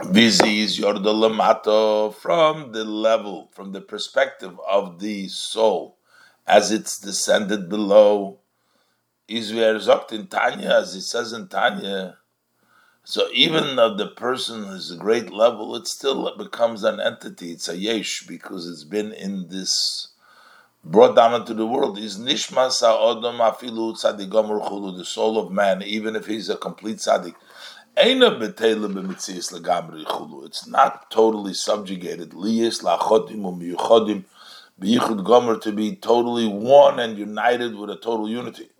[0.00, 5.96] HaNeshama Vizi Yordolamato from the level, from the perspective of the soul,
[6.46, 8.38] as it's descended below.
[9.28, 12.18] Izver Zokt in Tanya, as it says in Tanya.
[13.04, 17.52] So even though the person is a great level, it still becomes an entity.
[17.52, 20.08] It's a yesh because it's been in this
[20.84, 21.98] brought down into the world.
[21.98, 27.34] Is nishma sa'odom afilu tzaddigom the soul of man, even if he's a complete tzaddik
[27.96, 29.52] it's
[30.66, 32.34] not totally subjugated.
[35.24, 38.70] gomer to be totally one and united with a total unity.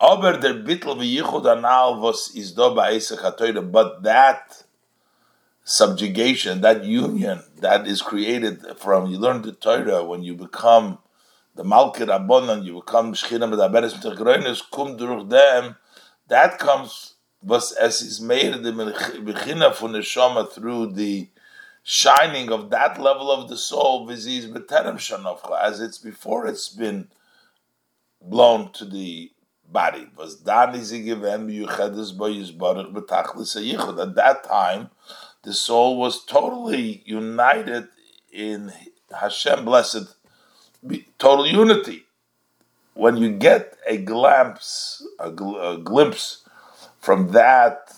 [0.00, 2.74] Aber der bittel v'yichud anal was is do
[3.62, 4.64] but that
[5.64, 10.98] subjugation, that union that is created from you learn the Torah when you become
[11.54, 15.76] the Malkir Abonan, you become Shechina Medaberes Mitachgroines, kum durch them,
[16.28, 17.11] that comes
[17.42, 21.28] was as is made the bechina from the through the
[21.82, 27.08] shining of that level of the soul, viziz beterem shanofcha, as it's before it's been
[28.20, 29.32] blown to the
[29.68, 30.06] body.
[30.16, 34.00] Was dan is given yuchedes boyizbarich betachlis yichud.
[34.00, 34.90] At that time,
[35.42, 37.88] the soul was totally united
[38.32, 38.72] in
[39.20, 40.14] Hashem blessed
[41.18, 42.04] total unity.
[42.94, 46.41] When you get a glimpse, a, gl- a glimpse
[47.02, 47.92] from that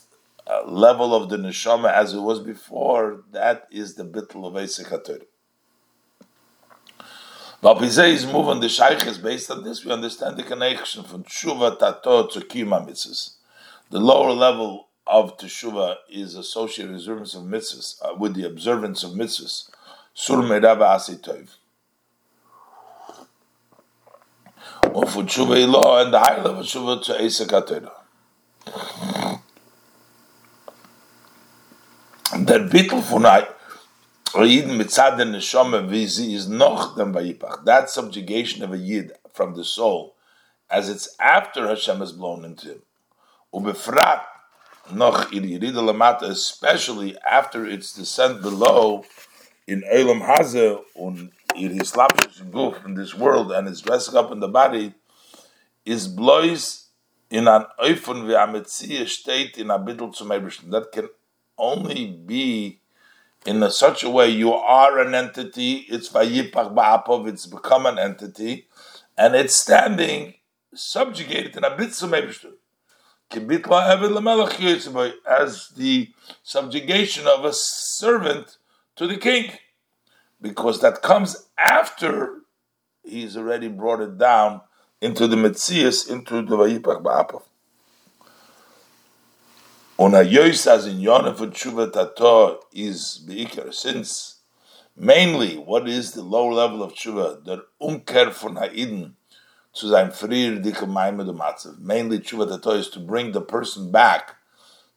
[0.47, 4.87] uh, level of the neshama as it was before, that is the bittul of Esek
[4.87, 5.27] HaTorah.
[7.63, 9.85] Vapizeh is move on the Shaykhs based on this.
[9.85, 13.35] We understand the connection from Tshuva Tato to Kima mitzvahs.
[13.91, 19.03] The lower level of Teshuva is associated with observance of mitzvahs, uh, with the observance
[19.03, 19.71] of mitzvahs.
[20.15, 21.57] Sur Merava Asitov.
[24.85, 28.04] And the higher level Tshuva to Esek.
[32.37, 33.25] Der Bittel von
[34.43, 37.65] Yid mitzad the neshama vizi is noch dem vayipach.
[37.65, 40.17] That subjugation of a Yid from the soul,
[40.69, 42.83] as it's after Hashem has blown into him.
[43.55, 44.23] Ubefrat
[44.93, 49.05] noch ir yirida lamata, especially after its descent below
[49.69, 54.41] in Elam Haze und ir hislapshish guf in this world and is dressing up in
[54.41, 54.95] the body,
[55.85, 56.84] is blois
[57.31, 60.71] in an Eifon wie a Metzia steht in a Bittel zum Ebersten.
[60.71, 61.09] That can
[61.57, 62.81] only be
[63.47, 67.99] in a, such a way you are an entity, it's Vayipach Ba'apov, it's become an
[67.99, 68.67] entity,
[69.17, 70.35] and it's standing
[70.75, 72.55] subjugated in a Bitzel Ebersten.
[75.27, 76.13] As the
[76.43, 78.59] subjugation of a servant
[78.97, 79.51] to the king,
[80.41, 82.43] because that comes after
[83.03, 84.61] he's already brought it down
[85.05, 87.43] into the Metzias, into the Vayipach Ba'apav.
[89.99, 94.37] Und Hayois as in Yonah for Tshuva Tato is Beikar, since
[94.97, 99.13] mainly what is the lower level of Tshuva, der Umkehr von Ha'iden
[99.75, 101.79] zu sein frier dike Maimed Matzev.
[101.79, 104.37] Mainly Tshuva Tato is to bring the person back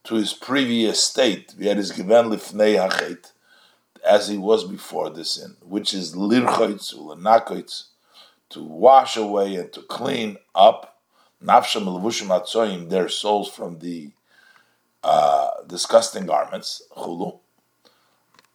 [0.04, 3.32] to his previous state, wie er is given lifnei hachet,
[4.08, 7.88] as he was before the sin, which is lirchoitz ulenakoitz,
[8.50, 10.98] to wash away and to clean up
[11.44, 14.10] nafsham levushim atzoyim, their souls from the
[15.02, 17.38] uh, disgusting garments, chulu.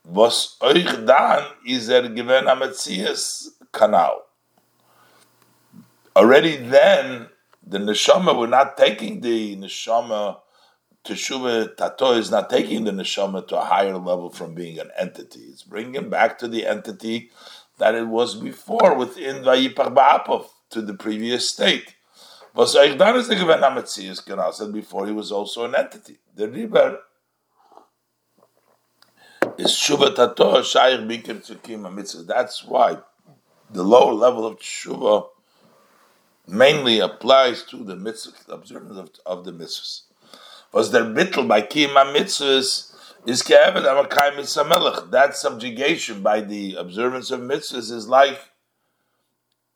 [0.06, 4.18] Was euch dann is er given a metzias kanal.
[6.16, 7.30] Already then,
[7.66, 10.40] the neshama, we're not taking the neshama
[11.04, 15.42] Teshuva Tato is not taking the neshama to a higher level from being an entity.
[15.42, 17.30] It's bringing back to the entity
[17.78, 21.96] that it was before within Vayipach Ba'apov, to the previous state.
[22.56, 23.00] Said
[24.74, 26.18] before he was also an entity.
[26.36, 27.00] The river
[29.58, 32.24] is Shuva Tato, Shaykh Bikir Tzukim Mitzvah.
[32.24, 32.98] That's why
[33.72, 35.28] the lower level of Shuva
[36.48, 40.02] mainly applies to the mitzvah, observance of, of the mitzvahs.
[40.74, 42.93] Was there bittel by Kiyama mitzvahs
[43.26, 48.40] is mitzvah That subjugation by the observance of mitzvahs is like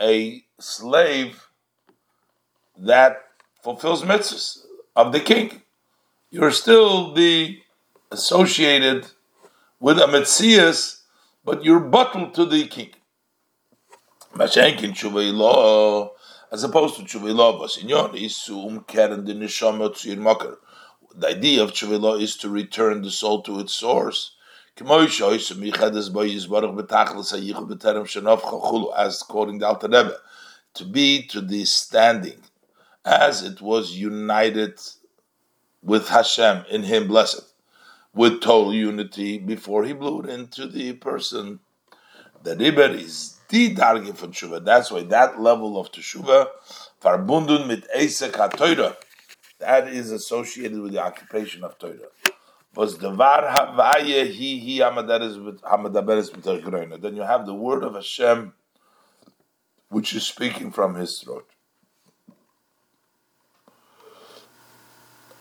[0.01, 1.47] a slave
[2.77, 3.17] that
[3.63, 5.61] fulfills mitzvahs of the king.
[6.29, 7.59] You're still the
[8.11, 9.07] associated
[9.79, 11.01] with a mitzias,
[11.45, 12.91] but you're bottled to the king.
[14.39, 14.55] As
[16.63, 20.57] opposed to tshuva law, vasinyon isum keren the neshama makar.
[21.19, 24.35] The idea of tshuva is to return the soul to its source.
[24.79, 24.85] As
[29.23, 30.17] quoting the Alter Rebbe,
[30.75, 32.43] to be to the standing
[33.03, 34.79] as it was united
[35.81, 37.51] with Hashem in Him, blessed,
[38.13, 41.61] with total unity before He blew it into the person.
[42.43, 44.63] The Riber is the Darge for Tshuva.
[44.63, 46.49] That's why that level of Teshuva,
[47.01, 48.33] verbundun mit Esek
[49.59, 52.09] that is associated with the occupation of Torah.
[52.75, 57.01] Was devar havaye hi hi hamadaberes b'tergroina.
[57.01, 58.53] Then you have the word of Hashem,
[59.89, 61.47] which is speaking from His throat.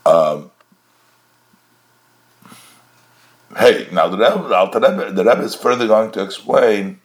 [0.07, 0.53] Um,
[3.59, 7.01] hey, now the, Rebbe, the Rebbe is further going to explain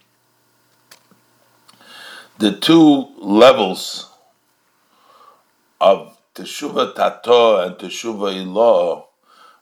[2.37, 4.07] the two levels
[5.81, 9.09] of Teshuva Tato and Teshuva Ilo,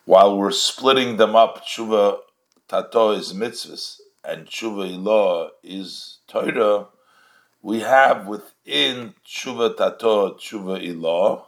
[0.05, 2.19] while we're splitting them up, Teshuva
[2.67, 6.87] Tato is mitzvahs and Teshuva Ilo is Torah,
[7.63, 11.47] we have within Teshuva Tato, Teshuva Ilo,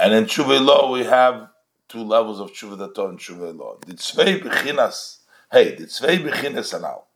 [0.00, 1.50] and in Tshuva Ilo we have
[1.88, 3.78] two levels of Tshuva Tato and Tshuva Ilo.
[3.86, 5.18] The Tzvei Bechinas,
[5.52, 7.06] hey, the Tzvei Bechinas Anal.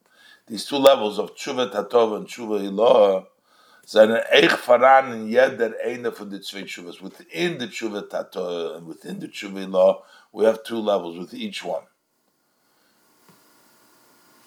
[0.46, 3.26] These two levels of Tshuva Tato and Tshuva Law,
[3.88, 4.06] zwei.
[7.00, 11.64] Within the Tshuva Tato and within the Tshuva Law, we have two levels with each
[11.64, 11.82] one.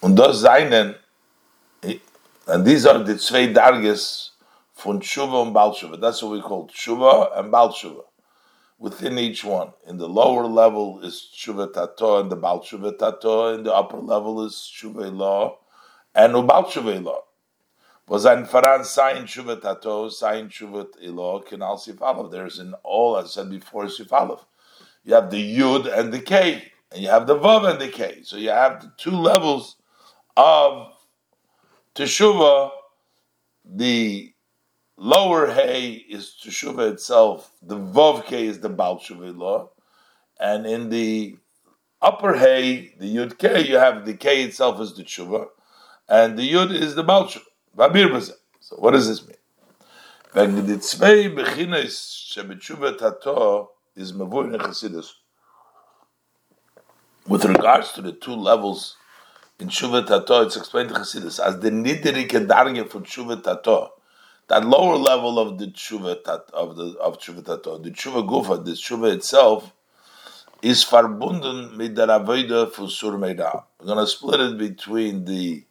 [0.03, 0.17] And
[2.65, 4.29] these are the zwei Darges
[4.75, 7.73] von Tshuva und Baal That's what we call Tshuva and Baal
[8.77, 9.73] within each one.
[9.87, 13.97] In the lower level is Shuva Tato and the Baal Shuva Tato, in the upper
[13.97, 15.57] level is Shuva Law
[16.13, 17.23] and Ubal Shuva Law.
[18.12, 22.30] Was Faran Sayin Shuva Tato, Sayin Shuva Ilo, Kinal Sifalev.
[22.30, 24.41] There's in all, as I said before, Sifalev.
[25.05, 28.20] You have the Yud and the K, and you have the Vav and the K.
[28.24, 29.78] So you have the two levels
[30.36, 30.91] of
[31.95, 32.72] Teshuvah,
[33.64, 34.34] the
[34.97, 37.49] lower hay is teshuva itself.
[37.62, 39.70] The vav k is the bal teshuva law,
[40.38, 41.38] and in the
[42.01, 45.47] upper hay, the yud k, you have the k itself is the teshuva,
[46.09, 47.45] and the yud is the bal teshuva.
[47.78, 49.38] So what does this mean?
[57.28, 58.97] With regards to the two levels
[59.59, 63.93] in Shuva Tato, it's explained to Chassidus as the nidirike darge from Shuva Tato
[64.51, 68.63] that lower level of the tshuva tat, of the of tshuva tato, the tshuva gufa,
[68.65, 69.72] the tshuva itself,
[70.61, 73.63] is verbunden mit der avoida fusur meida.
[73.80, 75.63] We're going to split it between the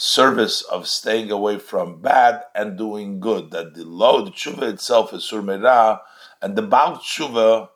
[0.00, 3.50] service of staying away from bad and doing good.
[3.50, 6.00] That the low, the tshuva itself is sur meida,
[6.40, 7.68] and the baal tshuva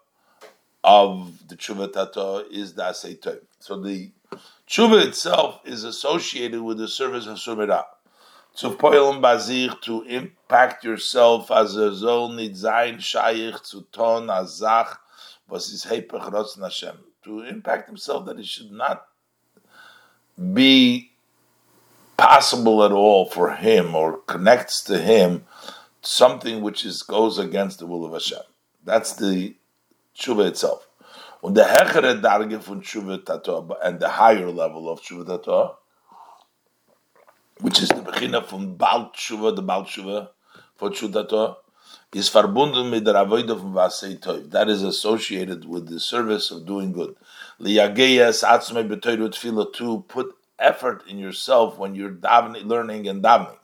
[0.82, 2.92] of the tshuva tato is the
[3.58, 4.10] So the
[4.68, 7.84] tshuva itself is associated with the service of sur meida
[8.56, 13.58] zu poilen bazir to impact yourself as a soll nit sein shaykh
[13.92, 15.00] ton a zach
[15.48, 19.06] was his Heipach Rotzen Hashem, to impact himself that he should not
[20.52, 21.10] be
[22.16, 25.44] possible at all for him or connects to him
[26.02, 28.42] something which is goes against the will of Hashem.
[28.84, 29.56] That's the
[30.16, 30.86] tshuva itself.
[31.42, 35.78] Und der hechere Darge tshuva tato and the higher level of tshuva tato,
[37.60, 40.28] which is the beginning from Baal tshuva, the Baal tshuva
[40.76, 41.56] for tshuva tato,
[42.12, 44.50] is verbunden mit der Avodah von Vasei Tov.
[44.50, 47.16] That is associated with the service of doing good.
[47.60, 53.58] Liyageyas atzmei b'toiru tefillah to put effort in yourself when you're davening, learning and davening.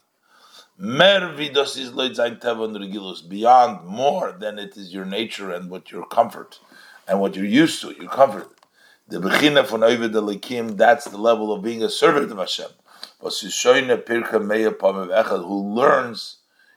[0.78, 6.58] Mer vidos is regilus beyond more than it is your nature and what your comfort
[7.06, 8.48] and what you're used to, your comfort.
[9.08, 12.70] The bechina von Ovid Elikim, that's the level of being a servant of Hashem.
[13.20, 13.28] Who
[15.74, 16.36] learns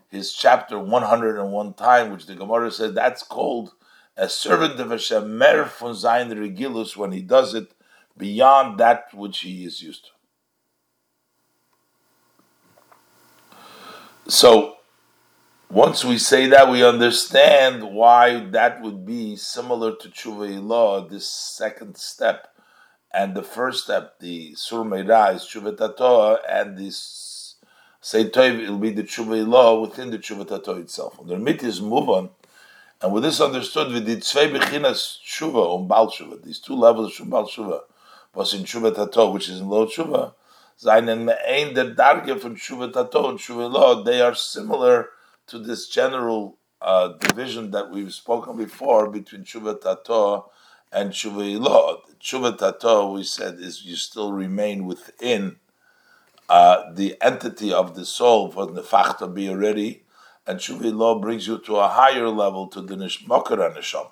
[0.09, 3.74] his chapter 101 time, which the Gemara says that's called
[4.18, 7.72] a servant of Hashem, mer von sein regilus, when he does it
[8.18, 10.11] beyond that which he is used to.
[14.32, 14.78] So,
[15.70, 21.28] once we say that, we understand why that would be similar to Tshuva law, this
[21.28, 22.47] second step.
[23.11, 27.34] And the first step, the Sur Meira, is Tshuva Tato, and this
[28.05, 31.18] Say Toiv, it'll be the Tshuva law within the Tshuva Tato itself.
[31.20, 32.32] And the Mit is move on.
[33.01, 37.18] And with this understood, we did Tzvei Bechinas Tshuva on Baal Tshuva, these two levels
[37.22, 37.80] of Baal Tshuva,
[38.34, 40.34] was in Tato, which is in Lo Tshuva
[40.77, 45.09] seinen Me'ein der Darge von Shuvatato and Shuvelo, they are similar
[45.47, 50.49] to this general uh, division that we've spoken before between Shuvatato
[50.91, 51.99] and Shuvelo.
[52.21, 55.57] Shuvatato, we said, is you still remain within
[56.49, 60.03] uh, the entity of the soul for the Nefachta be already,
[60.45, 64.11] and Shuvelo brings you to a higher level to the Nishmokara Neshama.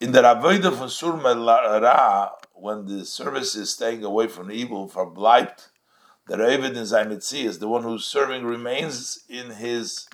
[0.00, 1.34] In the Avodah von Surma
[1.82, 2.30] Ra,
[2.60, 5.68] when the service is staying away from evil, for blight,
[6.26, 10.08] the Ravid in Zaymitzi is the one who's serving remains in his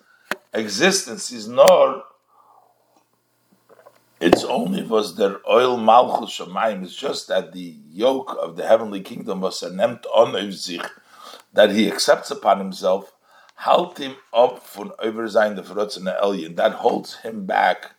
[0.55, 1.29] existence.
[1.29, 2.05] He's nor.
[4.19, 6.85] It's only was their oil malchus shamayim.
[6.85, 10.81] It's just that the yoke of the heavenly kingdom was nemt on sich,
[11.53, 13.13] that he accepts upon himself,
[13.57, 15.61] halt him up from over sein
[16.23, 16.55] alien.
[16.55, 17.96] That holds him back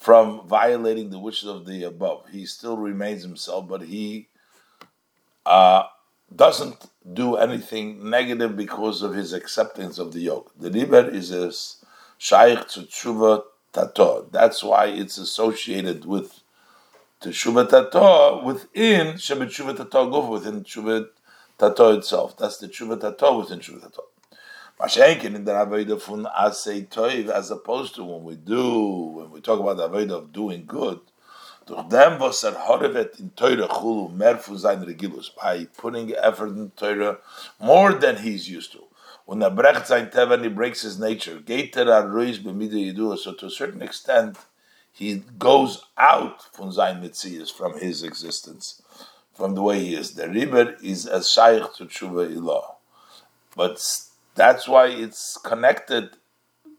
[0.00, 2.24] from violating the wishes of the above.
[2.32, 4.28] He still remains himself, but he
[5.44, 5.84] uh,
[6.34, 10.52] doesn't do anything negative because of his acceptance of the yoke.
[10.58, 11.52] The river is a
[12.16, 13.42] shaykh to tshuva
[13.74, 14.26] tato.
[14.32, 16.40] That's why it's associated with
[17.22, 21.08] tshuva tato within shebet tshuva tato within tshuva
[21.58, 22.38] tato itself.
[22.38, 24.04] That's the tshuva tato within tshuva tato.
[24.80, 28.78] Mashenkin in the avodah fun asay toiv, as opposed to when we do
[29.16, 31.00] when we talk about the avodah of doing good
[31.70, 36.48] durch dem, was er horvet in Teure Chulu, mehr für sein Regilus, by putting effort
[36.48, 37.18] in Teure,
[37.60, 38.84] more than he's used to.
[39.24, 40.10] When er brecht sein
[40.42, 44.36] he breaks his nature, geht er arruis b'mide Yidua, so to a certain extent,
[44.92, 48.82] he goes out from sein Metzias, from his existence,
[49.32, 50.14] from the way he is.
[50.14, 52.74] The river is as shaykh to Tshuva Ilah.
[53.54, 53.78] But
[54.34, 56.10] that's why it's connected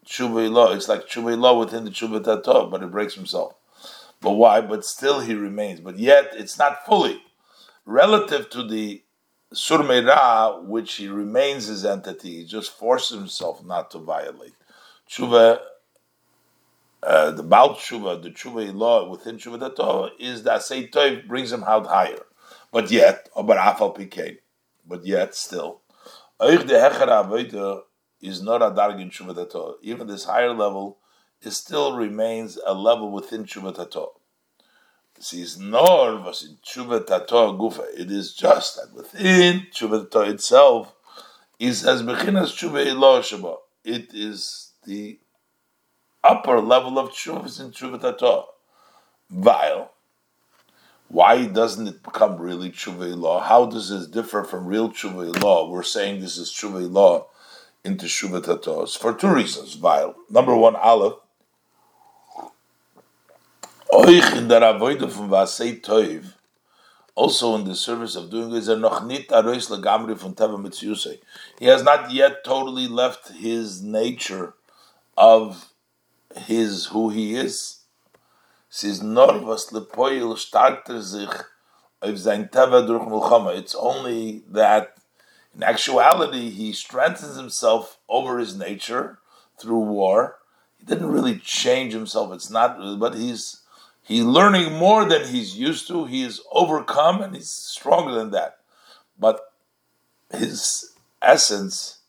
[0.06, 0.76] Tshuva Ilah.
[0.76, 3.54] It's like Tshuva Ilah within the Tshuva Tato, but it breaks himself.
[4.20, 4.62] But why?
[4.62, 5.80] But still he remains.
[5.80, 7.22] But yet it's not fully.
[7.86, 9.04] Relative to the
[9.54, 14.54] Surmeira, which he remains his entity, he just forces himself not to violate.
[15.10, 15.60] Tshuva,
[17.04, 21.64] uh, the Baal Tshuva, the Tshuva law within Tshuva Dato, is that Toiv brings him
[21.64, 22.26] out higher.
[22.72, 25.80] But yet, but yet still,
[28.21, 29.75] is not a dargin Tshuva Dato.
[29.81, 30.97] Even this higher level
[31.43, 34.13] it still remains a level within Tshuva Tato.
[35.33, 37.85] is nor was in Tshuva Tato Gufa.
[37.97, 40.93] It is just that within Tshuva Tato itself
[41.59, 45.19] is as Bechinas Tshuva Elo It is the
[46.23, 48.47] upper level of Tshuva in Tshuva Tato.
[49.29, 49.91] While
[51.12, 53.41] why doesn't it become really tshuva law?
[53.41, 55.70] How does this differ from real tshuva law?
[55.70, 57.28] We're saying this is tshuva law
[57.84, 59.74] into tshuva tatos for two reasons.
[59.74, 60.16] Vile.
[60.30, 61.16] Number one, aleph.
[67.14, 71.20] Also in the service of doing is er noch nit arois legamri Teva Mitziyusei.
[71.59, 74.53] He has not yet totally left his nature
[75.18, 75.74] of
[76.38, 77.80] his who he is.
[78.72, 81.30] Es ist nur was lepoil starter sich
[81.99, 83.51] auf sein Teva durch Mulchama.
[83.51, 84.95] It's only that
[85.53, 89.19] in actuality he strengthens himself over his nature
[89.59, 90.38] through war.
[90.78, 92.34] He didn't really change himself.
[92.34, 93.61] It's not, but he's
[94.03, 96.05] He's learning more than he's used to.
[96.05, 98.57] He is overcome and he's stronger than that.
[99.17, 99.39] But
[100.30, 101.99] his essence,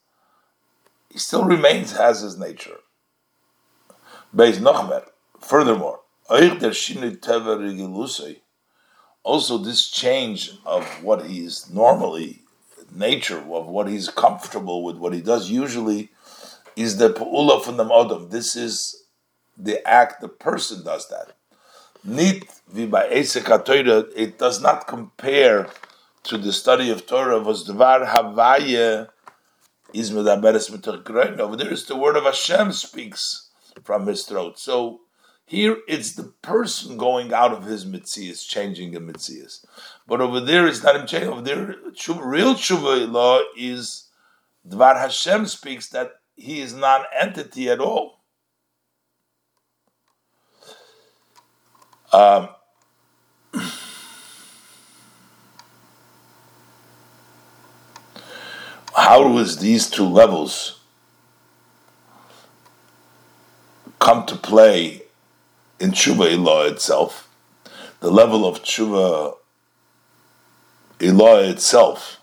[1.11, 2.79] he still remains as his nature.
[4.35, 5.05] Beis Nochmer.
[5.41, 6.01] Furthermore,
[9.25, 12.43] also this change of what he's normally
[12.95, 16.11] nature of what he's comfortable with, what he does usually,
[16.77, 18.31] is the pu'ula from the modem.
[18.31, 19.05] This is
[19.57, 21.37] the act the person does that.
[22.05, 25.69] Nit it does not compare
[26.25, 29.09] to the study of Torah was dvar havaya
[29.93, 33.51] is medaberes Over there is the word of Hashem speaks
[33.85, 34.59] from his throat.
[34.59, 35.01] So
[35.47, 39.65] here it's the person going out of his mitzias, changing the mitzias.
[40.07, 41.31] But over there it's not him changing.
[41.31, 41.77] Over there,
[42.23, 44.09] real tshuva law is
[44.67, 48.21] dvar Hashem speaks that he is not entity at all.
[52.13, 52.49] Um,
[58.95, 60.81] how does these two levels
[63.99, 65.02] come to play
[65.83, 67.29] in tshuva ilah itself?
[67.99, 69.35] The level of tshuva
[71.01, 72.21] ilah itself,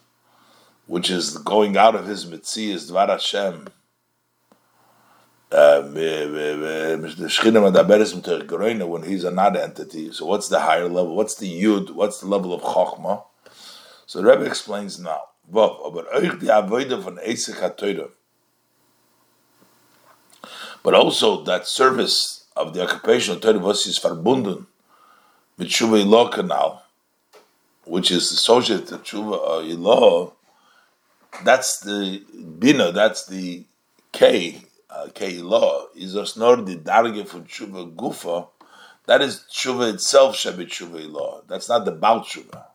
[0.87, 3.67] which is going out of his mitzias dvar Hashem
[5.51, 5.93] um,
[8.89, 10.13] when he's a not entity.
[10.13, 11.15] So what's the higher level?
[11.15, 11.91] What's the yud?
[11.91, 13.23] What's the level of chokhmah?
[14.05, 15.23] So the Rebbe explains now.
[15.51, 15.81] But
[20.93, 24.65] also that service of the occupation of Torah was is verbunden
[25.57, 26.83] mit Tshuva Ilah canal,
[27.85, 30.33] which is associated to Tshuva uh, Ilah.
[31.43, 32.23] That's the
[32.59, 32.91] bina.
[32.91, 33.63] That's the
[34.11, 38.47] K uh, K Keilah is nor the darge for tshuva gufa.
[39.05, 41.47] That is tshuva itself shabe tshuva ilah.
[41.47, 42.65] That's not the baal tshuva.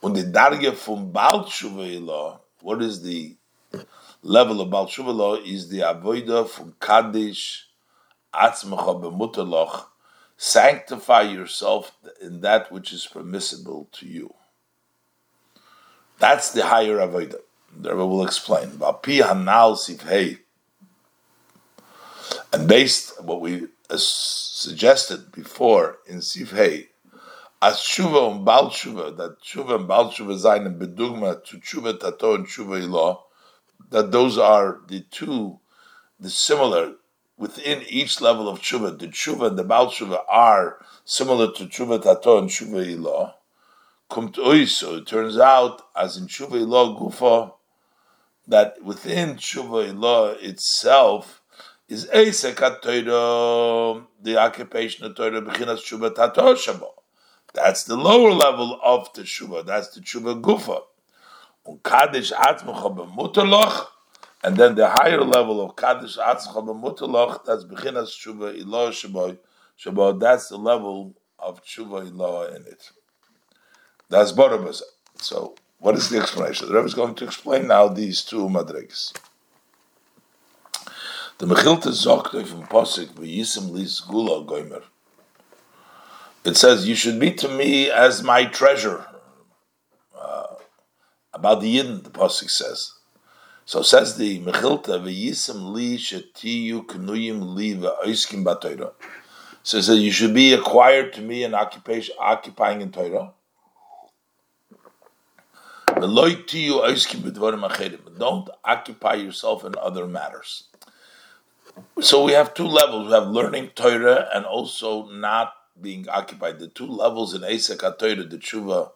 [0.00, 3.34] When the darge from baal tshuva ilah, what is the
[4.22, 5.46] level of baal tshuva ilah?
[5.46, 7.65] Is the avoida from kaddish
[8.40, 9.86] atzmacha b'mutaloch.
[10.36, 14.34] Sanctify yourself in that which is permissible to you.
[16.18, 17.36] That's the higher avoida.
[17.78, 18.72] The Rebbe will explain.
[18.72, 20.38] About pi hanal sifhei
[22.52, 26.88] and based on what we uh, suggested before in Sifhei,
[27.62, 31.98] as tshuva and bal tshuva, that tshuva and bal tshuva zayin and bedugma to tshuva
[31.98, 33.18] tato and tshuva ilah,
[33.90, 35.58] that those are the two,
[36.20, 36.94] the similar
[37.38, 38.98] within each level of tshuva.
[38.98, 43.34] The tshuva and the bal tshuva are similar to tshuva tato and tshuva ilah.
[44.10, 47.52] Kumt so it turns out, as in tshuva ilah gufa,
[48.46, 51.42] that within tshuva ilah itself
[51.88, 56.90] is Eisek Torah, the occupation of Torah, Bechinas Shubha Tato Shabo.
[57.54, 60.80] That's the lower level of the Shubha, that's the Shubha Gufa.
[61.84, 63.86] Kaddish Atzmacha B'Mutaloch,
[64.46, 69.36] and then the higher level of Kaddish Atzmacha B'Mutaloch, that's Bechinas Shubha Ilah Shabo,
[69.76, 72.92] Shabo, that's the level of Shubha Ilah in it.
[74.08, 74.82] That's Borobas.
[75.16, 76.68] So, what is the explanation?
[76.68, 79.18] The Rebbe is going to explain now these two madrigas.
[81.38, 84.84] The Mechilte sagt from Posik, V'yisim lis gula goimer.
[86.44, 89.06] It says, you should be to me as my treasure.
[90.16, 90.54] Uh,
[91.34, 92.95] about the Yidden, the Posik says.
[93.66, 98.92] So says the Mechilte, V'yisim li shetiyu knuyim li v'oiskim b'toira.
[99.62, 103.34] Says that you should be acquired to me in occupation, occupying in Torah.
[108.18, 110.64] Don't occupy yourself in other matters
[112.00, 113.08] so we have two levels.
[113.08, 116.58] We have learning Torah and also not being occupied.
[116.58, 118.92] The two levels in Esek Torah, the tshuva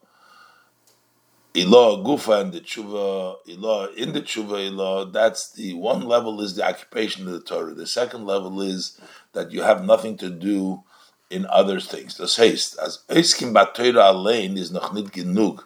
[1.55, 5.12] ilah gufa and the tshuva ilah in the tshuva ilah.
[5.12, 7.74] That's the one level is the occupation of the Torah.
[7.74, 9.01] The second level is
[9.32, 10.82] that you have nothing to do
[11.30, 12.16] in other things.
[12.16, 15.64] Das heißt, as Eskim Torah Alein is noch nicht genug,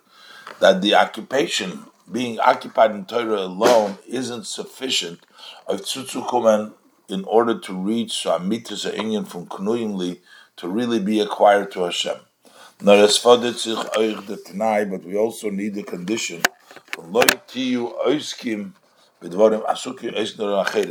[0.61, 5.21] that the occupation, being occupied in Torah alone, isn't sufficient.
[5.67, 6.75] Of Tzutzukumen
[7.09, 10.21] in order to reach Amitis Inyan from Knuyimli
[10.57, 12.17] to really be acquired to Hashem.
[12.85, 13.17] But
[15.05, 16.43] we also need the condition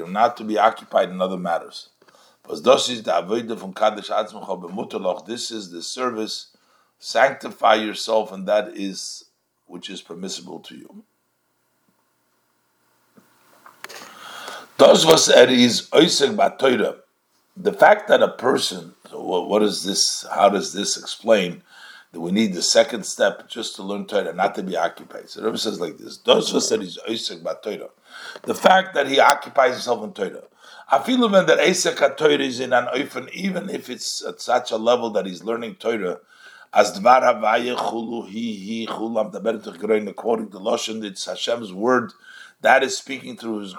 [0.08, 1.90] not to be occupied in other matters.
[2.50, 2.90] This
[5.52, 6.48] is the service.
[6.98, 9.26] Sanctify yourself, and that is
[9.68, 11.04] which is permissible to you.
[14.80, 15.28] Was
[17.56, 20.26] the fact that a person, what, what is this?
[20.34, 21.62] How does this explain
[22.14, 25.30] that we need the second step just to learn Torah, not to be occupied?
[25.30, 26.18] So Rebbe says like this.
[26.18, 26.34] The
[28.56, 30.44] fact that he occupies himself in Torah.
[30.90, 34.72] I feel when that Eisek Torah is in an oifen, even if it's at such
[34.72, 36.20] a level that he's learning Torah,
[36.74, 42.14] as Dvar Havaya Chulu Hi Hi Chulam Daber according to Loshen, it's Hashem's word
[42.62, 43.76] that is speaking through his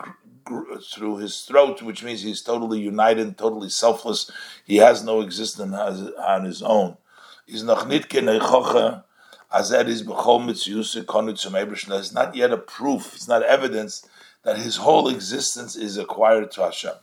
[0.92, 4.30] through his throat, which means he's totally united, totally selfless.
[4.64, 6.96] He has no existence on his own.
[7.46, 8.12] He's noch nit
[9.54, 14.06] as er is bechol mitziyuse konut zum It's not yet a proof, it's not evidence
[14.42, 16.94] that his whole existence is acquired to Hashem.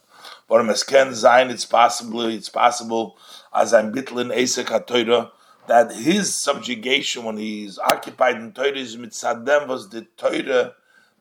[0.47, 3.17] But as Ken Zayin, it's possible, it's possible,
[3.53, 5.31] as I'm bitlin Esek HaTorah,
[5.67, 10.73] that his subjugation when he's occupied in Torah is mitzadem was the Torah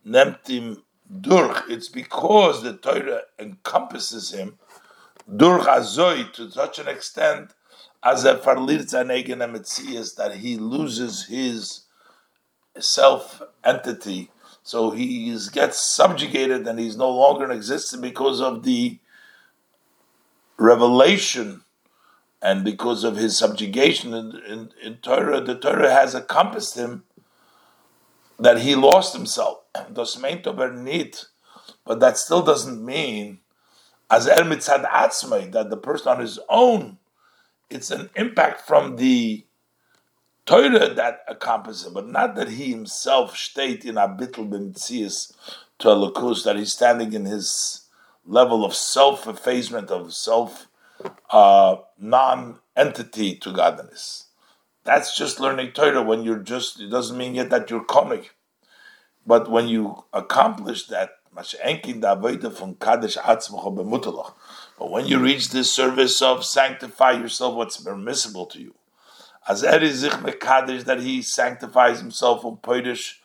[0.07, 0.83] nemtim
[1.21, 1.63] durch.
[1.69, 4.59] It's because the Torah encompasses him
[5.37, 7.53] durch azoi to such an extent
[8.05, 8.23] is
[10.15, 11.83] that he loses his
[12.79, 14.31] self entity.
[14.63, 18.99] So he gets subjugated and he's no longer in existence because of the
[20.59, 21.63] revelation
[22.43, 25.41] and because of his subjugation in, in, in Torah.
[25.41, 27.05] The Torah has encompassed him
[28.39, 29.59] that he lost himself.
[31.87, 33.41] But that still doesn't mean
[34.11, 36.99] as er mitzad atzmai that the person on his own.
[37.71, 39.47] It's an impact from the
[40.45, 45.33] Torah that accomplishes it, but not that he himself state in abitl b'mitzias
[45.79, 47.83] to a lakus that he's standing in his
[48.27, 50.67] level of self effacement of self
[51.31, 54.27] uh, non entity to godliness.
[54.85, 58.35] That's just learning Torah when you're just, it doesn't mean yet that you're comic.
[59.27, 61.11] But when you accomplish that,
[64.81, 68.75] but when you reach this service of sanctify yourself, what's permissible to you,
[69.47, 73.17] as er is that he sanctifies himself from poidish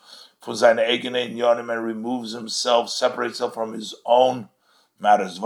[0.42, 4.50] for seine eigene yonim and removes himself, separates himself from his own
[5.00, 5.40] matters.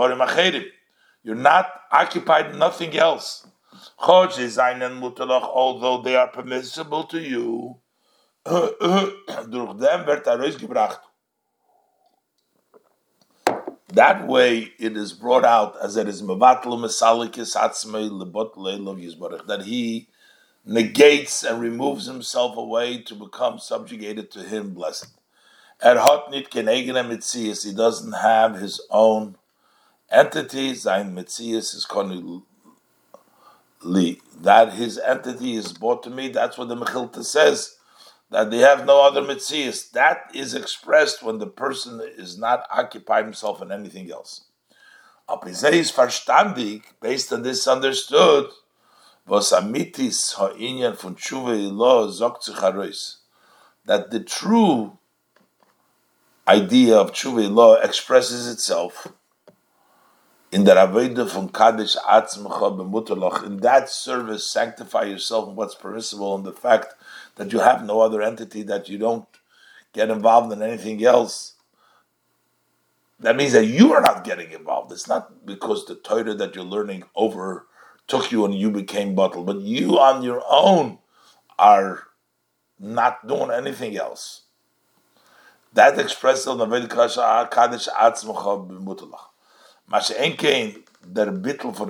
[1.22, 3.46] You're not occupied in nothing else.
[4.00, 7.76] Although they are permissible to you,
[8.44, 10.04] dem
[13.94, 16.22] That way it is brought out as it is
[19.46, 20.08] that he
[20.64, 25.08] negates and removes himself away to become subjugated to him, blessed.
[25.84, 29.36] Er hat nit mitzias, he doesn't have his own
[30.10, 31.84] entity, sein mitzias is
[33.82, 36.28] li, that his entity is brought to me.
[36.28, 37.76] That's what the Mechilta says,
[38.30, 39.90] that they have no other mitzias.
[39.90, 44.44] That is expressed when the person is not occupied himself in anything else.
[45.28, 48.50] is verstandig, based on this understood,
[49.26, 53.16] was amitis ha'inyan von tshuva lo zogt sich
[53.84, 54.98] that the true
[56.46, 59.12] idea of tshuva law expresses itself
[60.52, 66.34] in the Raveda from Kaddish Atzmecha b'mutalach, in that service, sanctify yourself in what's permissible,
[66.34, 66.94] and the fact
[67.36, 69.26] that you have no other entity, that you don't
[69.92, 71.54] get involved in anything else.
[73.20, 74.90] That means that you are not getting involved.
[74.92, 79.60] It's not because the Torah that you're learning overtook you and you became bottled, but
[79.60, 80.98] you on your own
[81.58, 82.08] are
[82.78, 84.42] not doing anything else.
[85.74, 89.29] That expresses on the Kaddish Atzmecha b'mutalach.
[89.90, 90.02] Von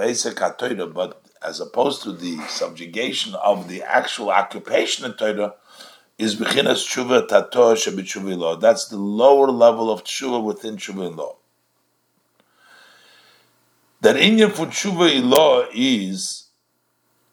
[0.01, 5.55] Esek but as opposed to the subjugation of the actual occupation of Torah,
[6.17, 8.57] is Bechinas Tshuva Tator Shebitshuva Law.
[8.57, 11.37] That's the lower level of Tshuva within Tshuva Law.
[14.01, 16.47] That Inyan for Tshuva Law is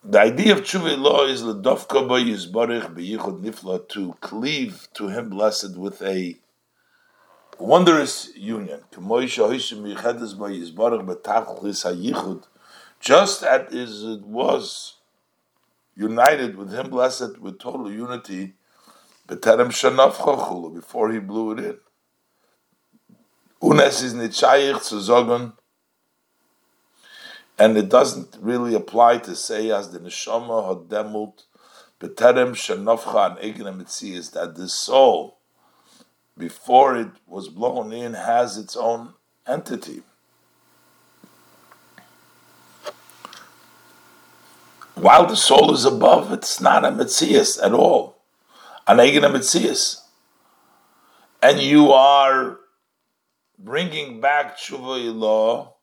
[0.04, 5.30] the idea of Tshuva Law is Ledovka Bo Yizborich Beyichud Nifla to cleave to Him
[5.30, 6.36] blessed with a
[7.60, 8.82] wondrous union.
[13.00, 14.94] Just as it was
[15.96, 18.54] united with him, blessed with total unity,
[19.28, 21.78] before he blew it in.
[27.60, 31.46] And it doesn't really apply to say as the neshama had demult
[32.00, 33.82] beterem shenofcha an egnem
[34.14, 35.37] is that the soul
[36.38, 39.14] before it was blown in has its own
[39.48, 40.04] entity.
[44.96, 48.18] While the soul is above, it's not a Metzias at all.
[48.88, 50.02] An Eigen Metzias.
[51.42, 52.58] And you are
[53.60, 55.76] bringing back Tshuva law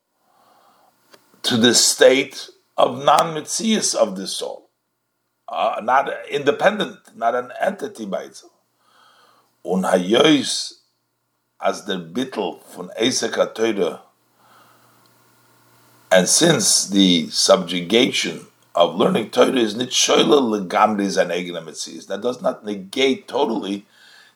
[1.43, 4.71] to the state of non-mitzias of the soul,
[5.49, 8.54] uh, not independent, not an entity by itself.
[9.65, 10.83] Und hayois
[11.59, 14.01] as der Bittel von Esek Teure,
[16.11, 22.43] and since the subjugation of learning Torah is nit shoyle legamri and egna that does
[22.43, 23.87] not negate totally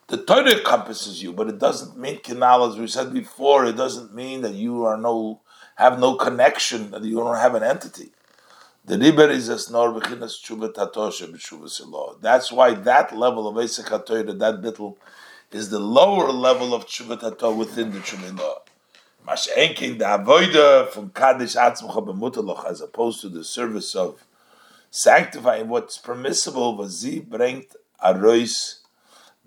[0.09, 4.13] the Torah encompasses you, but it doesn't mean kinal, as we said before, it doesn't
[4.13, 5.41] mean that you are no
[5.75, 8.09] have no connection, that you don't have an entity.
[8.85, 13.87] The riber is as nor bechinas tshuva tatosha b'tshuva That's why that level of Esek
[14.39, 14.97] that little,
[15.51, 18.59] is the lower level of tshuva tato within the tshuva
[19.27, 24.23] Mash'enkin the avoida from kaddish atzmucha b'mutaloch, as opposed to the service of
[24.89, 28.79] sanctifying what's permissible, vazi bringt arois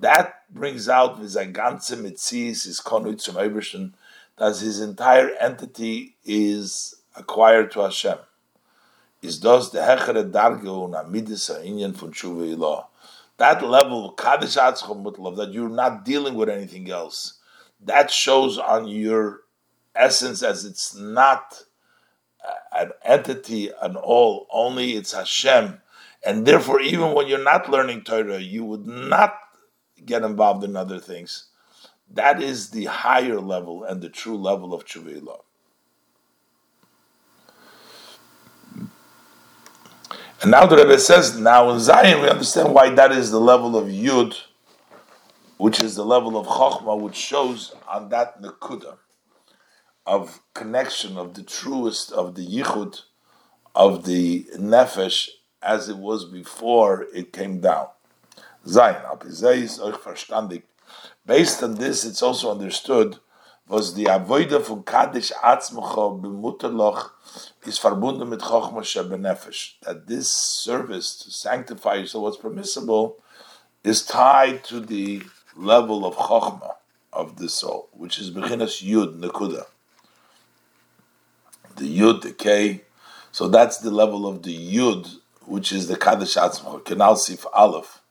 [0.02, 3.94] that brings out his ganze Mitzis, his Konut zum
[4.36, 8.18] that his entire entity is acquired to Hashem.
[9.22, 12.86] Is thus the Hechere Darge und Amidis Inyan von Tshuva Ilah.
[13.42, 15.02] That level of Kaddish Atzchom
[15.36, 17.40] that you're not dealing with anything else,
[17.80, 19.40] that shows on your
[19.96, 21.64] essence as it's not
[22.72, 25.80] an entity, an all, only it's Hashem.
[26.24, 29.34] And therefore, even when you're not learning Torah, you would not
[30.06, 31.46] get involved in other things.
[32.12, 35.40] That is the higher level and the true level of Chuvila.
[40.42, 43.76] And now the Rebbe says, now in Zion, we understand why that is the level
[43.76, 44.36] of Yud,
[45.56, 48.96] which is the level of Chokhmah, which shows on that Nakuda
[50.04, 53.02] of connection of the truest of the Yichud
[53.76, 55.28] of the Nefesh
[55.62, 57.86] as it was before it came down
[58.66, 60.62] verstandig.
[61.24, 63.18] Based on this, it's also understood,
[63.68, 67.10] was the avoide von Kaddish Atzmacha b'mutterloch
[67.64, 69.74] is verbunden mit Chochma shebenefesh.
[69.82, 73.16] That this service to sanctify yourself, what's permissible,
[73.82, 75.22] is tied to the
[75.56, 76.74] level of Chochma
[77.12, 79.66] of the soul, which is Bechinas Yud Nekuda.
[81.76, 82.82] The Yud, the K.
[83.30, 88.01] So that's the level of the Yud, which is the Kaddish Atzmacha, Kenal Sif Aleph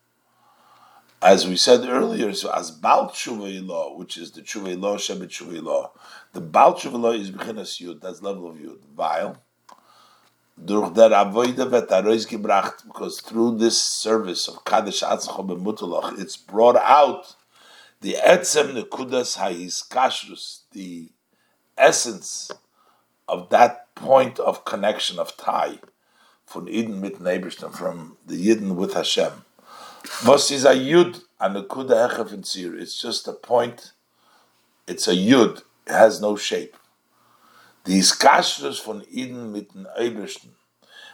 [1.21, 5.91] as we said earlier, so as Baal Tshuva which is the Tshuva law, Shebet Tshuva
[6.33, 8.79] the Baal Tshuva is Bechinas Yud, that's level of Yud.
[8.95, 9.37] Weil,
[10.63, 12.25] durch der Avoide vet Arois
[12.85, 17.35] because through this service of Kadesh Atzcho b'mutulach, it's brought out
[18.01, 21.09] the Etzem Nekudas Ha'is Kashrus, the
[21.77, 22.51] essence
[23.27, 25.79] of that point of connection of tie,
[26.45, 29.45] from Eden mit Neberstein, from the Yidden with Hashem.
[30.03, 32.79] Is a yud and a kuda hechef in tzir?
[32.79, 33.93] It's just a point.
[34.87, 35.63] It's a yud.
[35.85, 36.75] It has no shape.
[37.83, 39.87] These iskashrus von Eden mit den.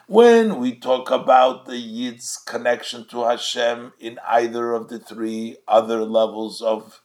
[0.08, 6.04] When we talk about the Yid's connection to Hashem in either of the three other
[6.04, 7.02] levels of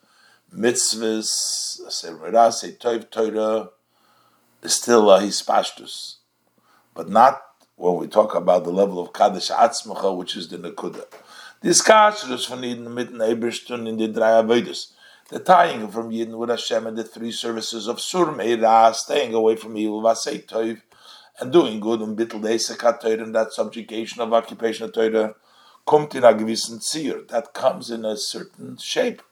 [0.55, 3.71] mitzvahs, Sermera, say Toiv Torah,
[4.67, 6.17] still a hispashtus.
[6.95, 7.43] But not
[7.75, 11.05] when we talk about the level of Kaddish Atzmacha, which is the Nakuda.
[11.63, 14.89] This kashrus von Eden mitten Eberstun in the drei Avodas.
[15.29, 19.55] The tying from Yidden with Hashem and the three services of Sur Meira, staying away
[19.55, 20.83] from evil, Vasei Toiv,
[21.39, 25.37] and doing good and bittel Desekat and that subjugation of occupation of Torah,
[25.87, 27.29] kommt in a gewissen Zier.
[27.29, 29.23] That comes in a certain shape.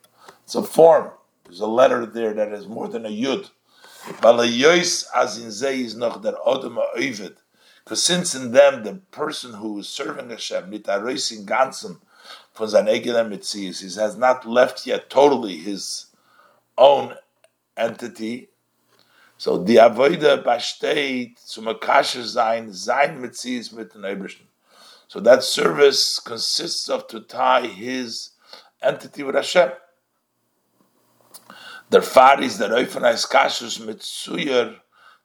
[0.45, 1.11] It's a form.
[1.47, 3.51] There's a letter there that is more than a Yud.
[4.23, 7.39] Balayois as in Zeh is noch der Odom Oivid.
[7.83, 11.99] Because since in them the person who is serving Hashem, mit a racing ganzen,
[12.61, 13.33] von seinen eigenen.
[13.33, 16.13] He has not left yet totally his
[16.77, 17.15] own
[17.77, 18.51] entity.
[19.39, 22.71] So the Avoida besteht zum Akasha sein,
[23.21, 24.47] Metzies mit den.
[25.09, 28.33] So that service consists of to tie his
[28.83, 29.73] entity with Hashem.
[31.91, 34.05] Der Faris, der Eufenais Kashus mit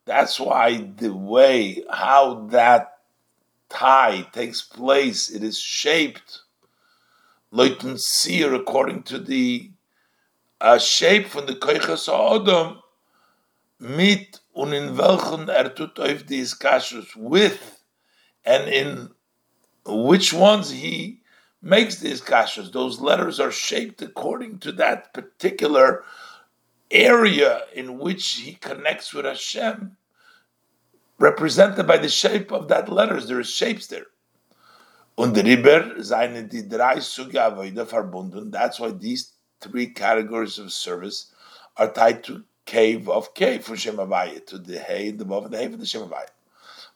[0.06, 2.94] that's why the way how that
[3.70, 6.45] tie takes place, it is shaped
[7.56, 9.72] Leuten seer according to the
[10.60, 12.82] uh, shape von the Koiches Adam
[13.80, 17.82] mit und in welchen er tut auf die Iskashus with
[18.44, 19.10] and in
[19.86, 21.22] which ones he
[21.62, 22.74] makes these kashas.
[22.74, 26.04] Those letters are shaped according to that particular
[26.92, 29.96] area in which he connects with Hashem,
[31.20, 33.28] represented by the shape of that letters.
[33.28, 34.08] There is shapes there.
[35.16, 38.52] Und Riber seien die drei Suge Avoida verbunden.
[38.52, 41.32] That's why these three categories of service
[41.76, 45.58] are tied to cave of cave for Shem to the hay, the above, and the
[45.58, 46.10] hay for the Shem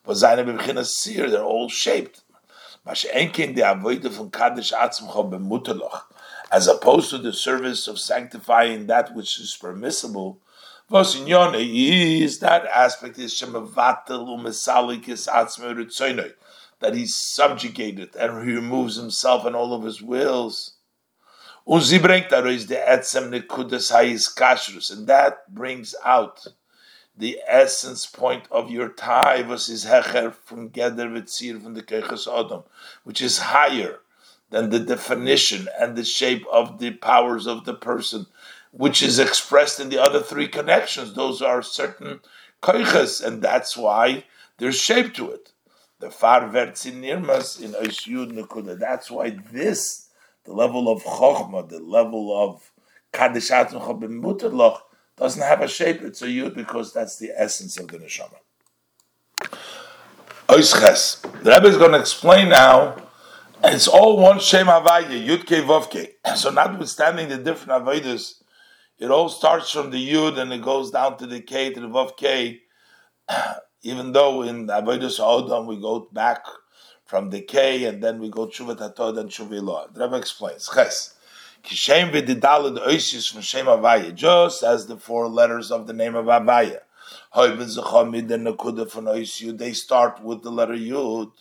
[0.04, 2.22] was seine beginnen seer, they're all shaped.
[2.86, 3.04] As
[6.66, 10.40] opposed to the service of sanctifying that which is permissible,
[10.92, 13.38] is that aspect is
[16.80, 20.74] that he's subjugated and he removes himself and all of his wills.
[21.66, 21.82] And
[25.06, 26.46] that brings out
[27.16, 32.62] the essence point of your tie versus hecher from geder v'tzir from the keches adam,
[33.04, 34.00] which is higher
[34.48, 38.26] than the definition and the shape of the powers of the person,
[38.72, 41.12] which is expressed in the other three connections.
[41.14, 42.20] Those are certain
[42.62, 44.24] koiches, and that's why
[44.58, 45.52] there's shape to it.
[46.00, 48.78] The far in nirmas in Yud nekuda.
[48.78, 50.08] That's why this,
[50.44, 52.72] the level of chokhmah, the level of
[53.12, 54.80] kadishat mutalach,
[55.18, 56.00] doesn't have a shape.
[56.00, 58.38] It's a yud because that's the essence of the neshama.
[60.48, 61.20] Oisches.
[61.42, 62.96] The Rebbe is going to explain now.
[63.62, 66.14] It's all one Shem Havaya, Yud Ke Vav Ke.
[66.36, 68.42] So notwithstanding the different Avadas,
[68.98, 71.88] it all starts from the Yud and it goes down to the K, to the
[71.88, 72.62] Vav K.
[73.82, 76.44] Even though in Avadas Odom we go back
[77.06, 79.94] from decay and then we go Tshuvat Hatod and Tshuva Tshuvilah.
[79.94, 80.68] The Rebbe explains.
[80.72, 81.14] Ches.
[81.64, 86.26] Kishem v'didalid oisis from Shem Avaya, just as the four letters of the name of
[86.26, 86.80] Avaya.
[87.30, 91.32] Hoy Bin Zuchomidan Kudafun Oisud, they start with the letter Yud.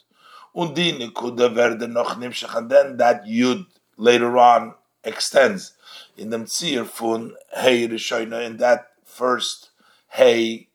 [0.56, 3.66] Und die Nekuda werde noch nimshach, and then that Yud
[3.98, 5.74] later on extends
[6.18, 9.70] in the Mtzir fun Hey Rishoina, in that first
[10.08, 10.69] Hey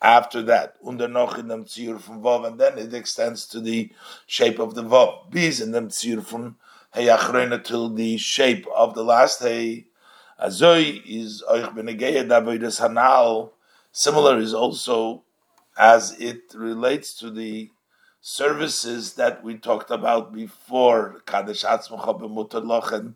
[0.00, 1.56] after that, under noch in the
[1.98, 3.90] from Vav, and then it extends to the
[4.26, 5.30] shape of the Vav.
[5.30, 6.56] Bis in the Mtzir from
[6.94, 9.86] Hey Achrona till the shape of the last Hey.
[10.40, 13.50] Azoi is Oich Benegeya Davidas Hanal.
[13.90, 15.24] Similar is also
[15.76, 17.70] as it relates to the
[18.20, 23.14] services that we talked about before, Kadesh Atzmacha b'mutalach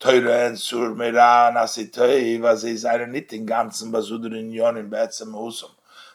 [0.00, 4.88] Teure and Sur Meira and Asitei, was is eine nicht in ganzen Basuder in Yonim
[4.88, 5.70] Betzem Husam.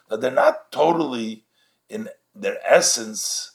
[0.08, 1.44] That they're not totally
[1.88, 3.52] in their essence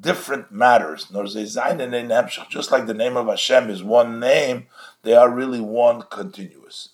[0.00, 1.10] different matters.
[1.10, 4.66] Nor just like the name of Hashem is one name,
[5.02, 6.90] they are really one continuous.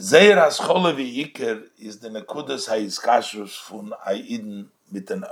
[0.00, 5.24] Zeir Haschole Iker is the Nekudas HaYiskashrus fun Aiden mit den.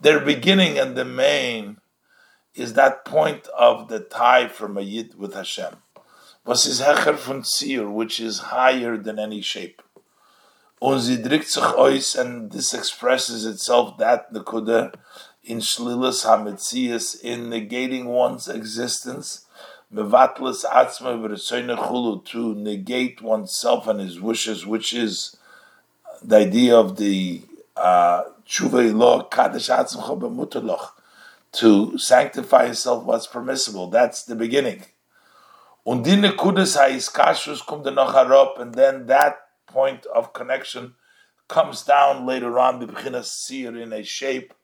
[0.00, 1.78] Their beginning and the main
[2.54, 5.76] is that point of the tie from a Yid with Hashem.
[6.44, 9.80] Was is Hecher von Tzir, which is higher than any shape.
[10.84, 11.14] Und sie
[12.18, 14.92] and this expresses itself, that Nekuda,
[15.42, 19.46] in Shlilas HaMetzias, in negating one's existence,
[19.90, 25.38] Mevatlis Atzma V'Resoyne Chulu, to negate oneself and his wishes, which is
[26.22, 27.40] the idea of the
[27.78, 30.90] uh, tshuva kadesh atzmcha
[31.52, 33.88] to sanctify yourself what's permissible.
[33.88, 34.82] That's the beginning.
[35.86, 39.43] Und die nekudas ha'iskashus kommt noch herab, and then that
[39.74, 40.94] point of connection
[41.48, 44.54] comes down later on, b'bchinas seer in a shape,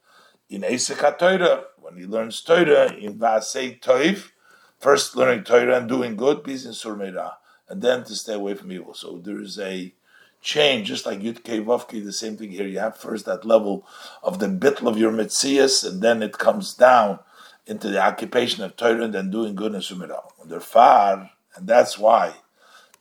[0.48, 4.30] in Esek Torah, when he learns Torah, in Vasei Toiv,
[4.78, 7.34] first learning Torah and doing good, peace in Surmeira,
[7.68, 8.94] and then to stay away from evil.
[8.94, 9.92] So there is a
[10.40, 12.66] change, just like Yud Vavki, the same thing here.
[12.66, 13.86] You have first that level
[14.22, 17.20] of the bitl of your mitzias, and then it comes down
[17.66, 20.22] into the occupation of Torah and then doing good in.
[20.36, 22.34] When they're far, and that's why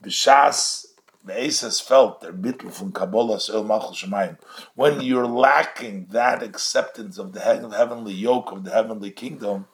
[0.04, 0.86] Bishas
[1.24, 4.38] the Asas felt their bitl from Kabbalah Seil Machal Shemayim.
[4.76, 9.68] When you're lacking that acceptance of the heavenly yoke of the heavenly kingdom,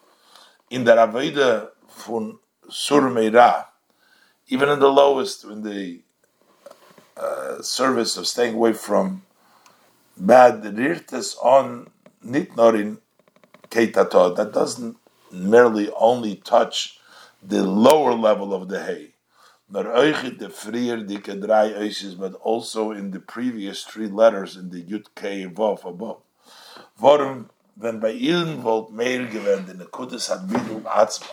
[0.70, 2.40] in the Ravida from
[2.70, 3.66] Sur Meirah,
[4.48, 6.02] even in the lowest, in the
[7.18, 9.24] uh, service of staying away from
[10.18, 11.90] bad rirtes on
[12.26, 13.00] nitnorin
[13.70, 14.36] keitato.
[14.36, 14.98] That doesn't
[15.32, 17.00] merely only touch
[17.42, 19.15] the lower level of the hay.
[19.68, 20.12] But also
[22.92, 26.22] in the previous three letters in the Yud K Vav above.
[27.00, 31.32] Warum, wenn bei ihnen wollt mehr gewend in the Kudus hat Bidum Atzma,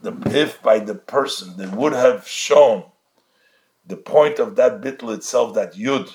[0.00, 2.84] the, if by the person they would have shown
[3.86, 6.14] the point of that bittel itself, that yud,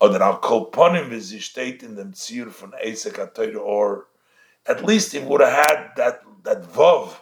[0.00, 3.18] or that al kolponim is state in the tzir from Esek
[3.56, 4.06] or
[4.66, 7.14] at least it would have had that that vav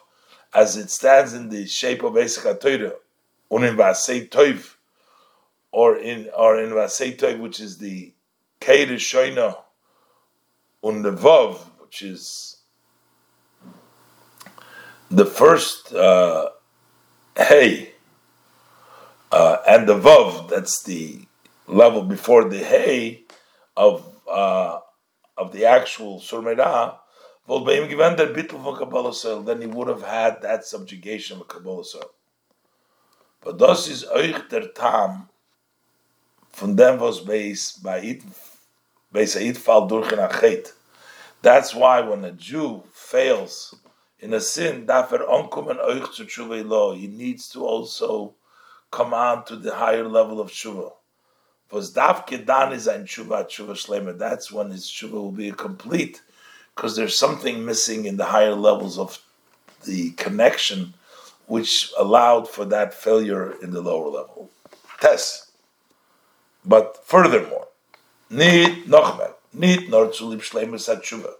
[0.55, 2.45] as it stands in the shape of Esek
[3.51, 4.77] HaTorah, unim v'asei toiv,
[5.73, 8.13] or in or in v'asei toiv, which is the
[8.61, 9.57] keir shoina,
[10.83, 12.59] un the vav, which is
[15.11, 16.51] the first uh,
[17.37, 17.93] hey
[19.33, 21.21] uh, and the vav, that's the
[21.67, 23.25] level before the hay
[23.77, 24.81] of uh,
[25.37, 26.97] of the actual Surmeira,
[29.45, 32.16] then he would have had that subjugation of Kabbalah soil.
[33.47, 35.29] But das is euch der Tam
[36.51, 37.55] von dem was bei
[39.13, 40.73] beis ait fall durch in achet.
[41.43, 43.77] That's why when a Jew fails
[44.19, 48.35] in a sin, dafer onkommen euch zu tshuva law, he needs to also
[48.91, 50.91] come on to the higher level of tshuva.
[51.71, 54.19] Was davke dan is ein tshuva tshuva shlema.
[54.19, 56.21] That's when his tshuva will be complete,
[56.75, 59.21] because there's something missing in the higher levels of
[59.85, 60.95] the connection,
[61.47, 64.51] which allowed for that failure in the lower level.
[65.01, 65.51] Test.
[66.65, 67.69] But furthermore,
[68.31, 71.35] need nochmer, need nor zu lieb shlemes tshuva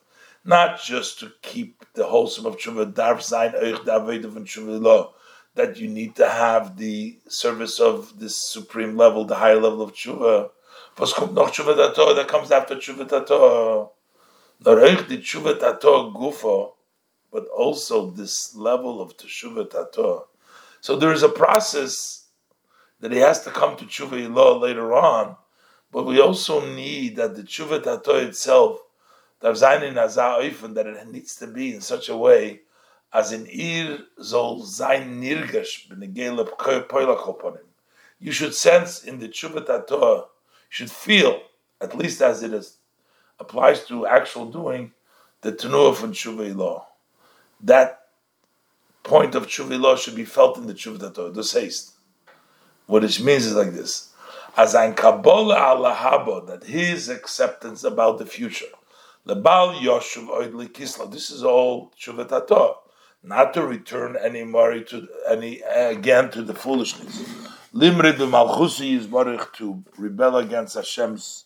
[0.47, 5.13] not just to keep the wholesome of tshuva, darf sein euch von tshuva law,
[5.57, 9.93] that you need to have the service of this supreme level, the higher level of
[9.93, 10.51] tshuva.
[10.99, 12.15] Was kommt noch tshuva tato?
[12.15, 13.93] That comes after tshuva tato.
[14.65, 16.75] Nor euch di tshuva tato gufo,
[17.37, 20.27] but also this level of tshuva tato.
[20.81, 22.29] So there is a process
[23.01, 25.37] that he has to come to tshuva law later on,
[25.93, 28.79] but we also need that the tshuva tato itself
[29.41, 32.61] that it needs to be in such a way
[33.13, 36.49] as in ihr soll sein nirgash b'negele
[36.89, 37.59] poilach
[38.19, 40.25] You should sense in the Tshuvat Torah, you
[40.71, 41.43] should feel,
[41.83, 42.79] at least as it is,
[43.39, 44.93] applies to actual doing,
[45.43, 46.87] the Tenuah from Tshuva law.
[47.61, 48.01] That
[49.03, 51.93] point of Tshuva should be felt in the Tshuvat Torah, the haste.
[52.87, 54.13] What it means is like this.
[54.57, 58.67] As ein Kabbalah Allah that his acceptance about the future,
[59.27, 61.11] Lebal Yoshuv Oidli Kisla.
[61.11, 62.77] This is all Shuvatato,
[63.23, 67.23] not to return any more to any again to the foolishness.
[67.75, 71.45] Limrid Malchusi is Baruch to rebel against Hashem's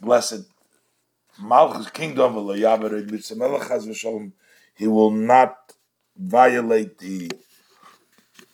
[0.00, 0.44] blessed
[1.40, 2.36] Malchus kingdom.
[4.78, 5.74] He will not
[6.16, 7.30] violate the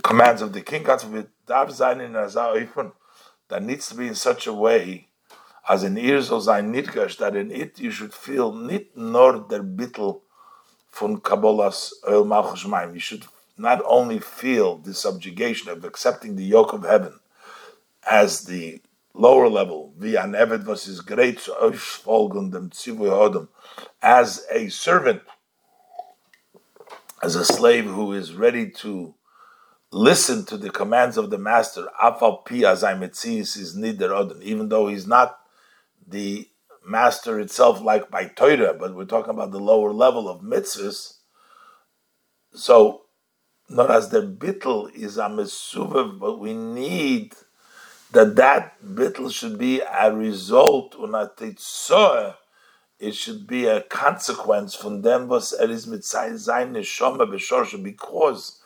[0.02, 0.82] commands of the king.
[0.82, 1.28] God forbid.
[1.46, 5.08] That needs to be in such a way
[5.68, 9.62] as in ihr soll sein nitgash, that in it you should feel nit nor der
[9.62, 10.20] bittel
[10.92, 13.24] von Kabbalah's oil malchus You should
[13.56, 17.18] not only feel the subjugation of accepting the yoke of heaven
[18.08, 18.82] as the
[19.14, 21.48] lower level, via neved was his great
[24.02, 25.22] as a servant,
[27.24, 29.14] as a slave who is ready to
[29.90, 31.88] listen to the commands of the master,
[34.42, 35.38] even though he's not
[36.06, 36.46] the
[36.86, 41.14] master itself like by Torah, but we're talking about the lower level of mitzvahs.
[42.52, 43.04] So,
[43.70, 47.32] not as the bittel is a mesuvav, but we need
[48.12, 50.94] that that bittel should be a result,
[52.98, 58.60] it should be a consequence from them was er is sein neshama b'shorsha, because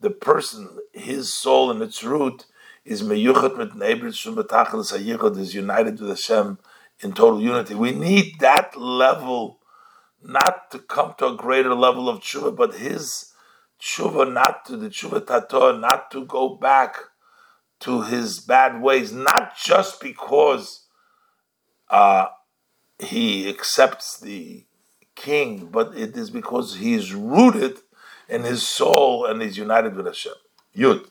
[0.00, 2.46] the person, his soul and its root,
[2.84, 6.58] is meyuchat mit neighbors shum is united with Hashem
[7.00, 7.74] in total unity.
[7.74, 9.60] We need that level,
[10.22, 13.32] not to come to a greater level of tshuva, but his
[13.80, 16.96] tshuva, not to the tshuva tato, not to go back
[17.80, 20.86] to his bad ways, not just because
[21.90, 22.26] uh,
[22.98, 24.64] he accepts the
[25.14, 27.78] king, but it is because he is rooted
[28.28, 30.32] in his soul and is united with Hashem.
[30.76, 31.08] Yud.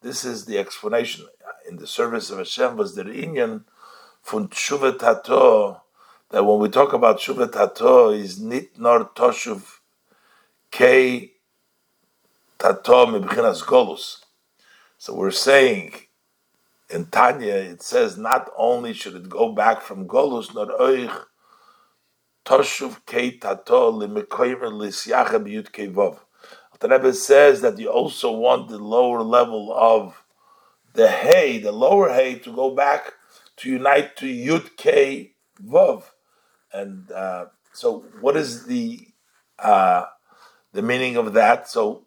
[0.00, 1.26] This is the explanation.
[1.68, 3.64] In the service of Hashem was the inyan
[4.22, 5.82] from Tshuva Tato,
[6.30, 9.62] that when we talk about Tshuva Tato, is nit nor toshuv
[10.70, 11.32] kei
[12.58, 14.24] tato mibchinas golus.
[14.98, 15.94] So we're saying
[16.90, 21.24] in Tanya, it says not only should it go back from golus, nor oich
[22.44, 26.18] toshuv kei tato limikoymer lisyacha biyut kei vov.
[26.80, 30.22] The Rebbe says that you also want the lower level of
[30.94, 33.14] the hay, the lower hay, to go back
[33.56, 35.32] to unite to Yud K
[35.64, 36.04] Vav.
[36.72, 39.08] And uh, so, what is the
[39.58, 40.04] uh,
[40.72, 41.68] the meaning of that?
[41.68, 42.06] So,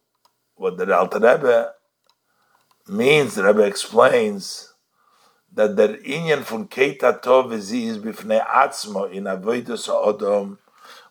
[0.56, 1.74] what the Alter Rebbe
[2.88, 4.71] means, the Rebbe explains
[5.54, 10.58] that the inyan from Keita Tov is bifnei atzmo in avodas odom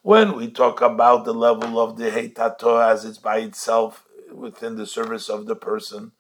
[0.03, 4.87] when we talk about the level of the Heitato as it's by itself within the
[4.87, 6.13] service of the person,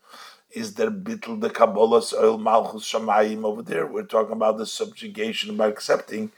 [0.52, 3.86] is there bitl the Kabbalah's oil Malchus Shamayim over there?
[3.86, 6.30] We're talking about the subjugation by accepting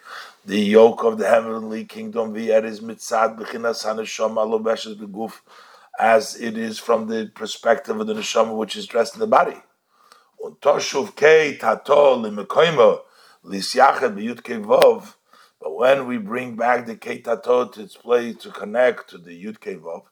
[0.44, 5.40] the yoke of the heavenly kingdom is mitzad b'chinas haneshama lo beguf,
[5.98, 9.56] as it is from the perspective of the neshama which is dressed in the body.
[11.58, 12.20] Tato.
[15.60, 19.44] But when we bring back the Kei Tato to its place to connect to the
[19.44, 20.04] Yud Kei Vov,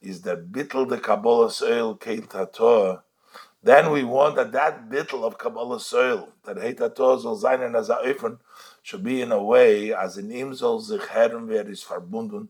[0.00, 3.02] is the Bittel the Kabbalah Soil Kei Tato.
[3.66, 7.90] Then we want that that bittel of Kabbalah soil, that Heitato soll sein in as
[8.82, 12.48] should be in a way as in ihm soll sich is verbunden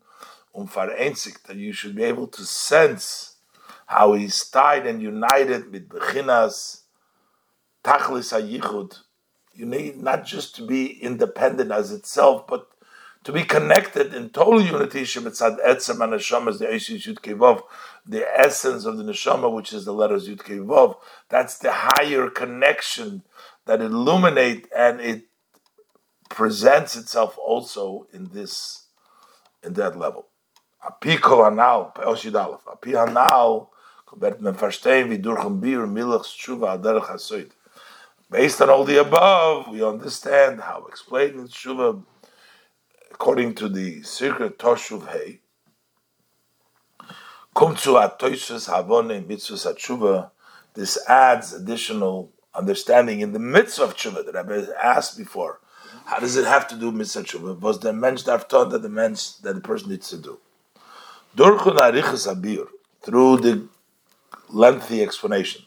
[0.52, 3.36] und um vereinzigt, that you should be able to sense
[3.86, 6.82] how he's tied and united with Bechinas,
[7.86, 8.98] Tachlis HaYichud.
[9.54, 12.66] You need not just to be independent as itself, but
[13.22, 17.62] to be connected in total unity, Shemitzad Etzem and Hashem as the Eish Yud Kevov,
[18.04, 20.96] the essence of the neshama, which is the letters Yud Vav.
[21.28, 23.22] That's the higher connection
[23.66, 25.26] that illuminate and it
[26.28, 28.86] presents itself also in this,
[29.62, 30.26] in that level.
[30.84, 32.66] Api kol anal, peoshid aleph.
[32.66, 33.70] Api anal,
[34.12, 37.52] wird man verstehen, wie durch ein Bier aderech hasoid.
[38.30, 42.02] Based on all the above, we understand how explaining Tshuva
[43.12, 45.40] according to the secret Toshuv Hey,
[47.54, 50.30] Kumtsu atoisus havone.
[50.74, 55.60] This adds additional understanding in the midst of tshuva that I've asked before.
[56.06, 57.60] How does it have to do with mitzvah tshuva?
[57.60, 60.40] Was the mensch taught that the mensch that the person needs to do?
[61.36, 61.58] Through
[63.38, 63.68] the
[64.48, 65.65] lengthy explanation.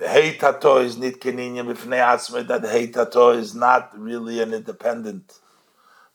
[0.00, 4.54] The hey tato is nit keninya b'fnei atzmei that hey tato is not really an
[4.54, 5.38] independent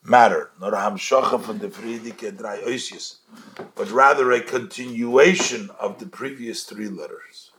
[0.04, 3.18] matter, not a hamshocha from the Friedike drei oisius,
[3.76, 7.52] but rather a continuation of the previous three letters.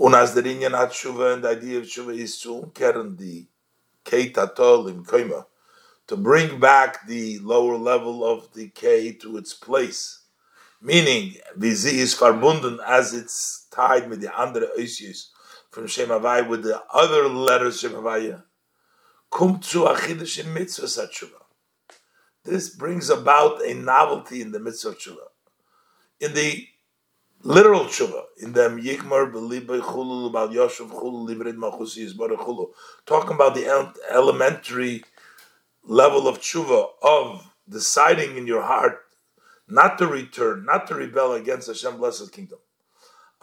[0.00, 3.46] Und as der and the idea of Shuva is to umkehren the
[4.10, 5.46] im Koima,
[6.08, 10.22] to bring back the lower level of the K to its place.
[10.82, 15.30] Meaning, Vizi is verbunden as it's tied with the andere Oisius
[15.70, 18.42] from Shemavai with the other letters Shemavaya
[19.62, 21.28] zu mitzvah
[22.44, 25.26] This brings about a novelty in the mitzvah tshuva.
[26.20, 26.68] In the
[27.42, 32.68] literal tshuva, in the yikmar b'libay chulu bal yoshev chulu librid machusi yizbar chulu,
[33.06, 33.66] talking about the
[34.10, 35.04] elementary
[35.82, 39.00] level of tshuva of deciding in your heart
[39.66, 42.58] not to return, not to rebel against Hashem blessed kingdom.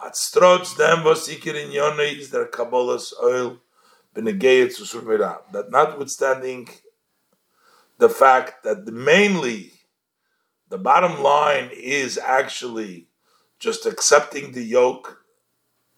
[0.04, 1.70] At strots them was ikir in
[2.18, 3.58] is their kabbalah's oil
[4.14, 6.68] that notwithstanding
[7.98, 9.72] the fact that mainly
[10.68, 13.06] the bottom line is actually
[13.58, 15.24] just accepting the yoke,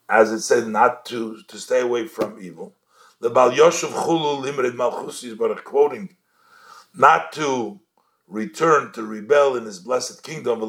[0.09, 2.75] as it said, not to, to stay away from evil.
[3.21, 6.17] The Bal Yoshev Chulu limited Malchusis, but quoting,
[6.95, 7.81] not to
[8.29, 10.61] return to rebel in his blessed kingdom,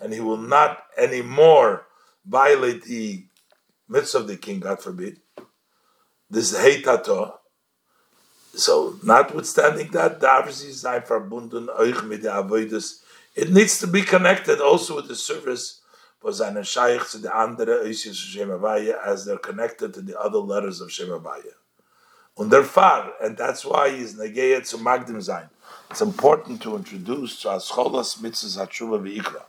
[0.00, 1.86] and he will not anymore
[2.24, 3.24] violate the
[3.88, 5.20] mitzvah of the king, God forbid.
[6.30, 7.34] This is heitato.
[8.54, 10.18] So, notwithstanding that,
[13.36, 15.80] it needs to be connected also with the service
[16.20, 20.80] for seine Shaykh to the andere Oisius Shemavaya as they're connected to the other letters
[20.80, 21.54] of Shemavaya.
[22.64, 25.48] Far, and that's why he's negayet to Magdim sein.
[25.90, 29.42] It's important to introduce to Ascholas Mitzvah Hatshuva V'ikra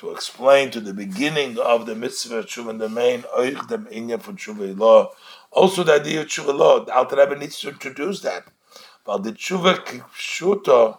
[0.00, 4.32] to explain to the beginning of the mitzvah tshuva the main oich dem inya for
[4.32, 5.12] tshuva law.
[5.50, 6.82] Also, the idea of tshuva law.
[6.82, 8.44] The Alter Rebbe needs to introduce that.
[9.04, 10.98] But the tshuva kishuta,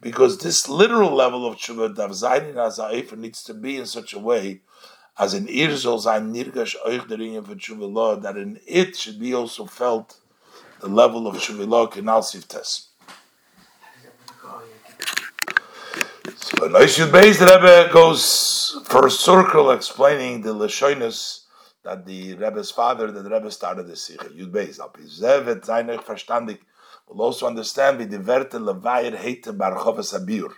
[0.00, 2.80] because this literal level of tshuva dav zayin as
[3.16, 4.60] needs to be in such a way
[5.16, 9.20] as in irzol zayin nirgash oich der inya for tshuva law that in it should
[9.20, 10.16] be also felt
[10.80, 12.88] the level of tshuva law kinal siftes.
[16.62, 21.46] So Noishud Beis, the Rebbe goes a circle explaining the Lashonis
[21.82, 24.26] that the Rebbe's father, that the Rebbe started the Sikha.
[24.26, 26.60] Yud Beis, al Pizevet, Zainech verstandig,
[27.08, 30.52] will also understand the die Werte Levayir heite Barchoves Abir.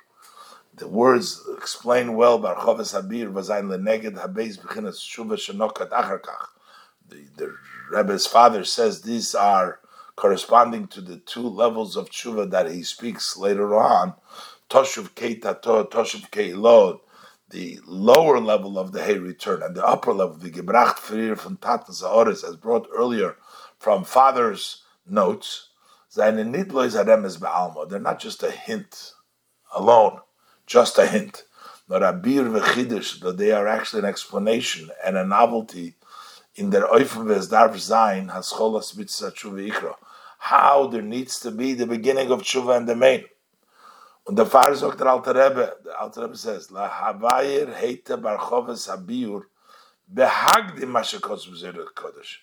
[0.74, 6.48] The words explain well Barchoves Abir, was ein Leneged Habeis Bechinas Shuva Shenokat Acharkach.
[7.08, 7.54] The, the
[7.90, 9.80] Rebbe's father says these are
[10.16, 14.14] corresponding to the two levels of tshuva that he speaks later on,
[14.70, 16.52] Toshuv Kei Toshuv Kei
[17.50, 21.56] the lower level of the Hay return, and the upper level, the Gebracht Frir von
[21.58, 23.36] Tatas Aores, as brought earlier
[23.78, 25.68] from father's notes,
[26.16, 26.32] they're
[28.00, 29.12] not just a hint
[29.74, 30.20] alone,
[30.66, 31.44] just a hint.
[31.88, 35.96] Not a bir v'chidish, but they are actually an explanation and a novelty
[36.54, 39.94] in their oifim v'ezdarv zayin hascholas mitzvah tshuva.
[40.38, 43.24] How there needs to be the beginning of tshuva and the main.
[44.26, 49.42] Der Pfarrer sagt der Alte Rebbe, der Alte Rebbe says, La Havayir heite Barchoves Habiyur,
[50.10, 51.46] behagdim mashakos
[51.94, 52.38] kodesh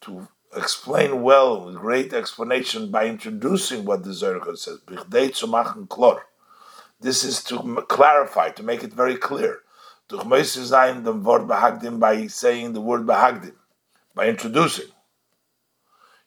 [0.00, 0.26] to
[0.56, 4.80] explain well with great explanation by introducing what the Zohar says.
[4.86, 6.22] "Bichdei tzumachen klor,"
[6.98, 9.60] This is to clarify, to make it very clear.
[10.08, 12.00] By saying the word behagdim,
[14.14, 14.88] by introducing.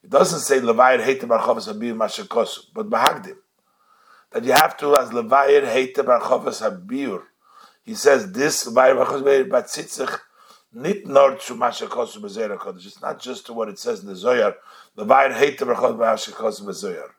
[0.03, 3.37] It doesn't say Levayir Heite Barchovas Habir Mashakosu, but Bahagdim.
[4.31, 7.21] That you have to, as Levayir Heite Barchovas Habir,
[7.83, 10.19] he says this Levayir Barchovas Batzitzich
[10.73, 12.85] nit nor to Mashakosu Bezera Kodesh.
[12.85, 14.55] It's not just to what it says in the Zoyar.
[14.97, 17.09] Levayir Heite Barchovas Mashakosu Bezoyar.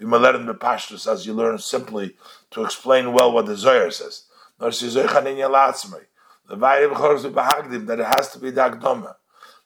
[0.00, 2.16] Bimalerim Bepashtus, as you learn simply
[2.50, 4.24] to explain well what the Zoyar says.
[4.58, 6.06] Nor Shizoychan in Yalatzmei.
[6.48, 9.16] Levayir Barchovas Bahagdim, that it has to be the Agdoma.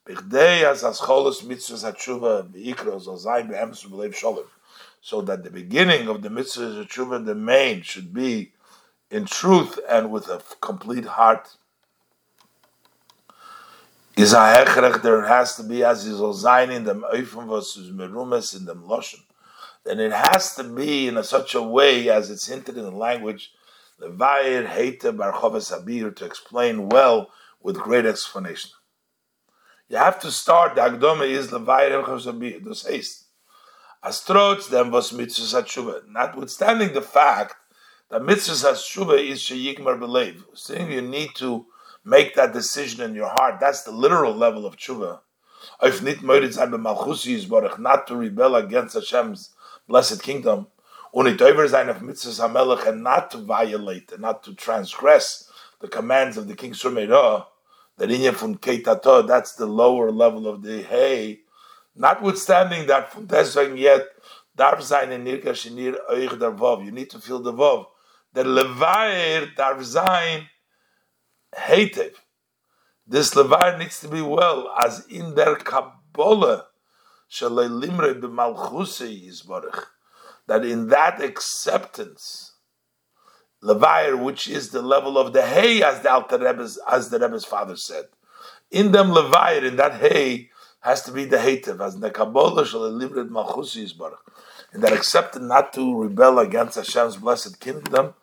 [0.09, 4.47] as as cholos mitzvahs hatshuva v'ikros al zayin be'emes v'leiv sholem.
[5.01, 8.53] So that the beginning of the mitzvahs hatshuva, the main, should be
[9.11, 11.57] in truth and with a complete heart.
[14.17, 17.93] Is a hechrech, there has to be as is al zayin in them oifim v'sus
[17.93, 19.21] merumes in them loshem.
[19.85, 22.91] Then it has to be in a, such a way as it's hinted in the
[22.91, 23.53] language,
[24.01, 27.31] Levair Heite Bar Choves Habir, to explain well
[27.63, 28.73] with great explanation.
[29.89, 33.28] You have to start the Agdome is Levayir Chasabi, this haste.
[34.03, 35.13] Then was.
[36.09, 37.57] Notwithstanding the fact
[38.11, 41.67] that mitzvah hatshuva is sheyigmar believe, saying you need to
[42.05, 43.61] make that decision in your heart.
[43.61, 45.21] That's the literal level of tshuva.
[45.83, 49.51] If nit not to rebel against Hashem's
[49.89, 50.69] blessed kingdom,
[51.13, 55.51] and not to violate and not to transgress
[55.81, 57.47] the commands of the king Surmeirah,
[58.33, 61.41] from Keitato, that's the lower level of the hay.
[61.99, 64.07] Notwithstanding that from deswegen yet
[64.57, 66.85] darf sein in nirka shinir euch der Vov.
[66.85, 67.87] You need to feel the Vov.
[68.35, 70.47] The levair darf sein
[71.57, 72.15] heitev.
[73.05, 76.67] This levair needs to be well as in der Kabbalah
[77.29, 79.87] shalei limre b'malchusei yizbarich.
[80.47, 82.53] That in that acceptance
[83.61, 87.45] Levair, which is the level of the hay, as the Alter Rebbe's, as the Rebbe's
[87.45, 88.05] father said.
[88.71, 91.95] In them Levair, in that hay, has to be the Hatev, as
[92.69, 94.19] shall libret Malchusi Yisbarach.
[94.73, 98.15] And that accepted not to rebel against Hashem's blessed kingdom,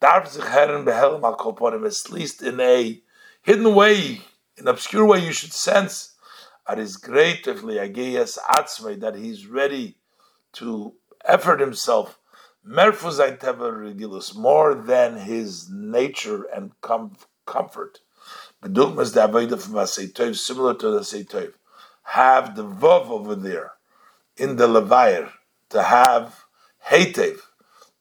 [0.00, 3.00] darf sich Herren behelm al at least in a
[3.42, 4.20] hidden way,
[4.56, 6.14] in obscure way, you should sense
[6.66, 9.96] at his great atzmei that he's ready
[10.52, 10.94] to
[11.24, 12.18] effort himself
[12.66, 17.16] Merfuzain Teva Regilus, more than his nature and com-
[17.46, 18.00] comfort.
[18.62, 21.54] Bedugmas the Avodah from Aseitov, similar to the Aseitov.
[22.10, 23.72] Have the Vov over there
[24.36, 25.30] in the Levair,
[25.70, 26.44] to have
[26.88, 27.38] Hetev,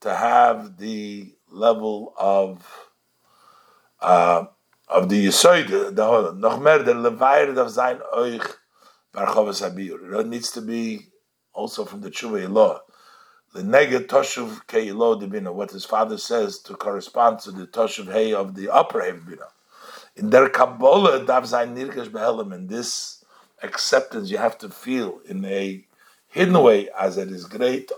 [0.01, 2.65] to have the level of
[3.99, 4.45] uh,
[4.87, 8.55] of the Yisoid, the Nochmer, the Levair of Zain Oich,
[9.13, 10.19] Barchovas Abir.
[10.19, 11.07] It needs to be
[11.53, 12.81] also from the Tshuva law
[13.57, 18.33] the neged toshuv keilo debina, what his father says to correspond to the toshuv hey
[18.33, 19.47] of the upper bina.
[20.15, 23.16] In their Kabbalah, dav zayin nirkesh behelim, in this
[23.61, 25.83] acceptance you have to feel in a
[26.29, 27.91] hidden way, as it is great,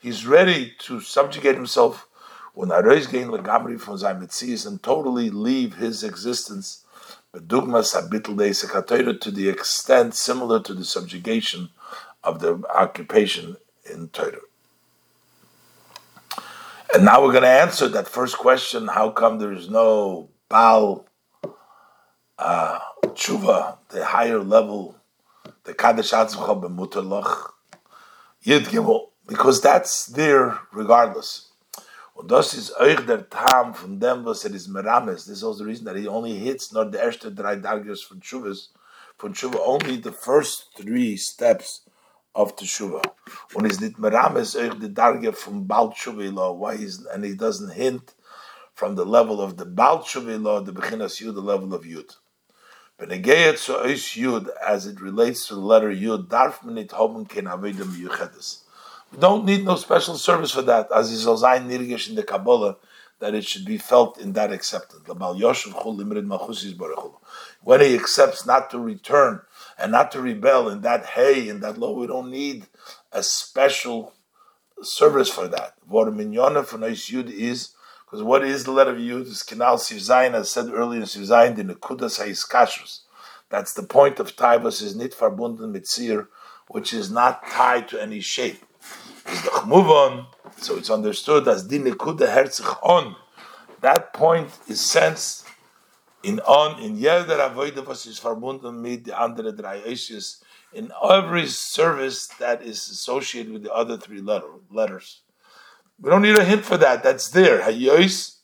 [0.00, 2.06] he's ready to subjugate himself.
[2.52, 6.84] When Arois gain legamri from mitzias and totally leave his existence,
[7.32, 11.70] but dugmas habitl to the extent similar to the subjugation
[12.22, 13.56] of the occupation
[13.92, 14.38] in Torah.
[16.94, 21.06] And now we're going to answer that first question: How come there is no Baal
[22.38, 24.96] uh, tshuva, the higher level,
[25.64, 27.50] the Kadesh Atzmacha b'mutalach
[28.42, 29.08] Yid Gimel?
[29.26, 31.50] Because that's there regardless.
[32.14, 35.24] Und das ist euch der Tam von dem, was er ist Merames.
[35.24, 38.20] This is also the reason that he only hits not the erste drei Dargers von
[38.20, 38.68] Tshuvas,
[39.18, 41.80] von Tshuva, only the first three steps
[42.34, 43.02] of Teshuva.
[43.52, 47.72] When he's nit merames euch the darge from Baal Tshuva why he's, and he doesn't
[47.72, 48.14] hint
[48.74, 52.16] from the level of the Baal Tshuva the Bechinas Yud, the level of Yud.
[53.00, 58.62] Yud, as it relates to the letter Yud, darf minit hoben ken avedem yuchedes.
[59.12, 62.76] We don't need no special service for that, as is zayin nirgish in the Kabbalah,
[63.20, 65.06] that it should be felt in that acceptance.
[67.62, 69.40] When he accepts not to return
[69.78, 71.92] and not to rebel in that hey, in that law.
[71.92, 72.66] We don't need
[73.12, 74.12] a special
[74.82, 75.74] service for that.
[75.86, 77.73] What minyona for is
[78.14, 81.56] because what is the letter of yud is canal sivzayin as said earlier in sivzayin
[81.56, 83.00] the nekudas haiskashus.
[83.48, 86.28] That's the point of taibas is nit mitzir,
[86.68, 88.64] which is not tied to any shape.
[89.28, 90.26] Is the chmuvon,
[90.58, 93.16] so it's understood as di nekuda herzich on.
[93.80, 95.48] That point is sensed
[96.22, 99.82] in on in jeder avoide was is verbunden mit the andere drei
[100.72, 105.23] in every service that is associated with the other three letter, letters.
[106.00, 107.02] We don't need a hint for that.
[107.02, 107.60] That's there.
[107.60, 108.36] Hayois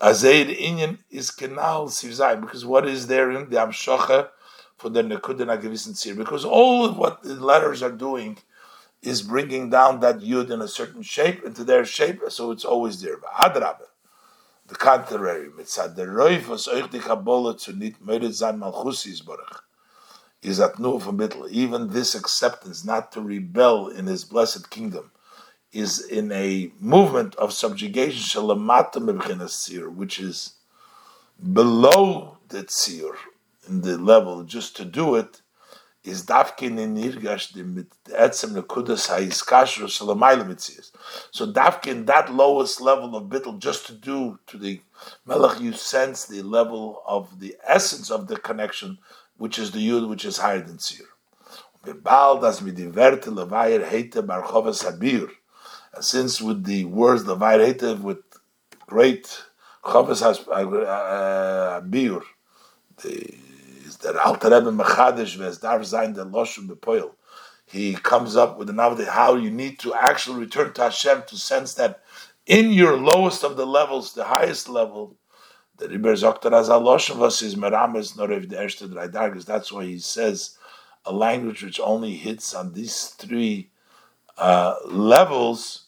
[0.00, 4.30] Azaid Inyan is Kenal Sivzai, because what is there in the Amshocha
[4.76, 6.14] for the Nekuda Nagevisin Sir?
[6.16, 8.38] Because all of what the letters are doing
[9.00, 13.00] is bringing down that Yud in a certain shape into their shape, so it's always
[13.00, 13.18] there.
[13.18, 13.86] Adrabe.
[14.66, 17.72] The contrary, mitzad the roif was euch die Kabbalah zu
[18.32, 19.62] sein Malchusis Baruch,
[20.42, 21.48] is at nur vermittel.
[21.48, 25.11] Even this acceptance not to rebel in his blessed kingdom
[25.72, 28.56] is in a movement of subjugation,
[29.96, 30.54] which is
[31.52, 33.14] below the tzir,
[33.68, 35.40] in the level, just to do it,
[36.04, 40.90] is dafkin in nirgash mit etzem nekudas ha'iskashru shalamayla mitzias.
[41.30, 44.80] So dafkin, that lowest level of bittel, just to do to the
[45.24, 48.98] melech, you sense the level of the essence of the connection,
[49.36, 51.06] which is the yud, which is higher than tzir.
[51.86, 55.30] Bebal das levayer heite habir
[56.00, 58.18] since with the words the Vayretiv with
[58.86, 59.42] great
[59.84, 61.80] Chavis has uh, uh,
[63.02, 63.34] the
[63.84, 67.12] is that Alter Rebbe Mechadish Dar Zayin the Loshim Bepoil.
[67.66, 71.74] He comes up with another how you need to actually return to Hashem to sense
[71.74, 72.02] that
[72.46, 75.16] in your lowest of the levels, the highest level,
[75.78, 79.06] the Riber Zoktar as Aloshim was is Merames Norev the Erste Drei
[79.44, 80.56] That's why he says
[81.04, 83.70] a language which only hits on these three
[84.38, 85.81] uh, levels,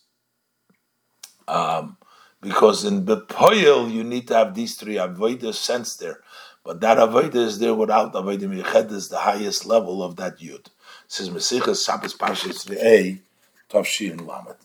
[1.48, 1.96] um,
[2.40, 6.20] because in the poil you need to have these three avodah sense there,
[6.64, 10.66] but that avodah is there without avodah miyached is the highest level of that yud.
[10.66, 10.70] It
[11.08, 13.20] says Mesichas Shabbos Parshas Ve'ei
[13.70, 14.56] Tavshin Lamed.